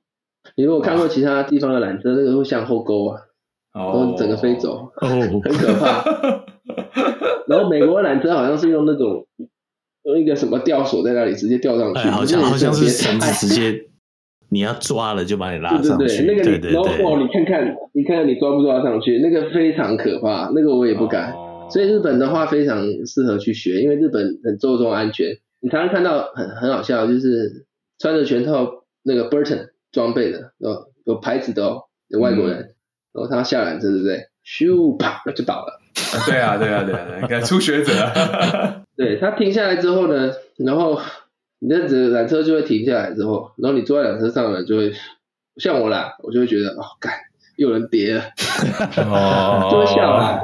[0.57, 3.21] 你如果看过其他地方的缆车，那个会向后勾啊，
[3.93, 6.03] 都整个飞走，很可怕。
[7.47, 9.25] 然后美国的缆车好像是用那种
[10.03, 13.85] 用一个什么吊索在那里直接吊上去，好像好像是绳子直接。
[14.49, 21.33] 你要抓了就把你拉上去，对对对，那个你，然后哦，你看看，你看看你抓不抓上去，那个非常可怕，那个我也不敢。
[21.33, 25.27] 哦、所以日本的话非常适合去学，因为日本很注重安全。
[25.59, 27.65] 你常常看到很很好笑，就是
[27.99, 32.75] 穿着全套那个 Burton 装备的，哦，有牌子的哦，有外国人，嗯、
[33.13, 34.27] 然后他下缆车，对不对？
[34.45, 35.79] 咻啪就倒了。
[36.13, 37.91] 啊对啊对啊对啊对，你看初学者。
[38.95, 40.99] 对，他停下来之后呢，然后。
[41.59, 44.93] 你这只缆车就会停下来之后，然后你坐在缆车上呢，就会
[45.55, 47.11] 像我啦，我就会觉得哦，干
[47.55, 48.21] 又有人跌了，
[49.09, 50.39] 哦， 就会笑啦，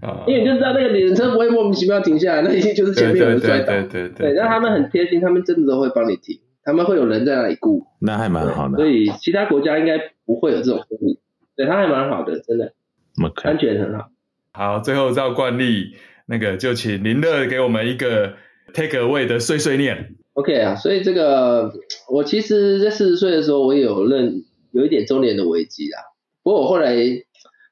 [0.00, 11.18] 哦、因为你就知道那个缆车不会莫名其妙停下来，那一定就是前面有人摔倒，对对对对，对，他们很贴心，他们真的都会帮你停，他们会有人在那里雇，那还蛮好的，所以其他国家应该不会有这种福利，
[11.56, 12.74] 对，他还蛮好的，真的
[13.16, 13.48] ，Okay.
[13.48, 14.10] 安全很好。
[14.52, 15.94] 好，最后照惯例，
[16.26, 18.34] 那个就请林乐给我们一个
[18.74, 20.14] take away 的碎碎念。
[20.34, 21.72] OK 啊，所以这个
[22.12, 26.00] 我其实，在四十岁的时候，我也有认有一点中年的危机啦。
[26.42, 26.94] 不过我后来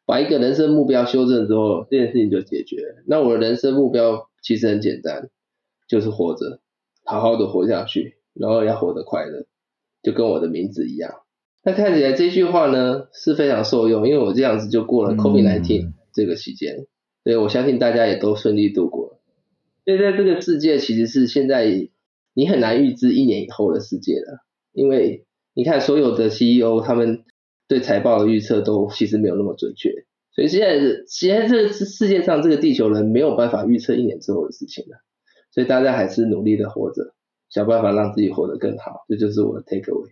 [0.06, 3.02] 把一个人生目标修正之后，这件事情就解决了。
[3.06, 5.28] 那我的人生目标其实很简单，
[5.86, 6.60] 就是活着，
[7.04, 9.46] 好好的活下去，然后要活得快乐，
[10.02, 11.12] 就跟我的名字一样。
[11.62, 16.86] 那看起来这句话呢是非常受用，因为我这样子就过了 COVID-19 这个期间，嗯、
[17.24, 19.20] 所以我相信大家也都顺利度过了。
[19.84, 21.88] 所以在这个世界，其实是现在。
[22.38, 25.24] 你很难预知一年以后的世界了，因为
[25.54, 27.24] 你看所有的 CEO 他们
[27.66, 34.98] 对财报的预测都其实没有那么准确，所以现在现在这个世界上这个地球人没有办法预测一年之后的事情了，
[35.50, 37.14] 所以大家还是努力的活着，
[37.48, 40.10] 想办法让自己活得更好，这就是我的 take away。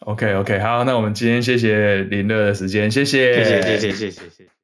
[0.00, 4.63] OK OK，好，那我们今天谢谢林乐的时间，谢谢，谢谢，谢谢，谢谢，谢谢。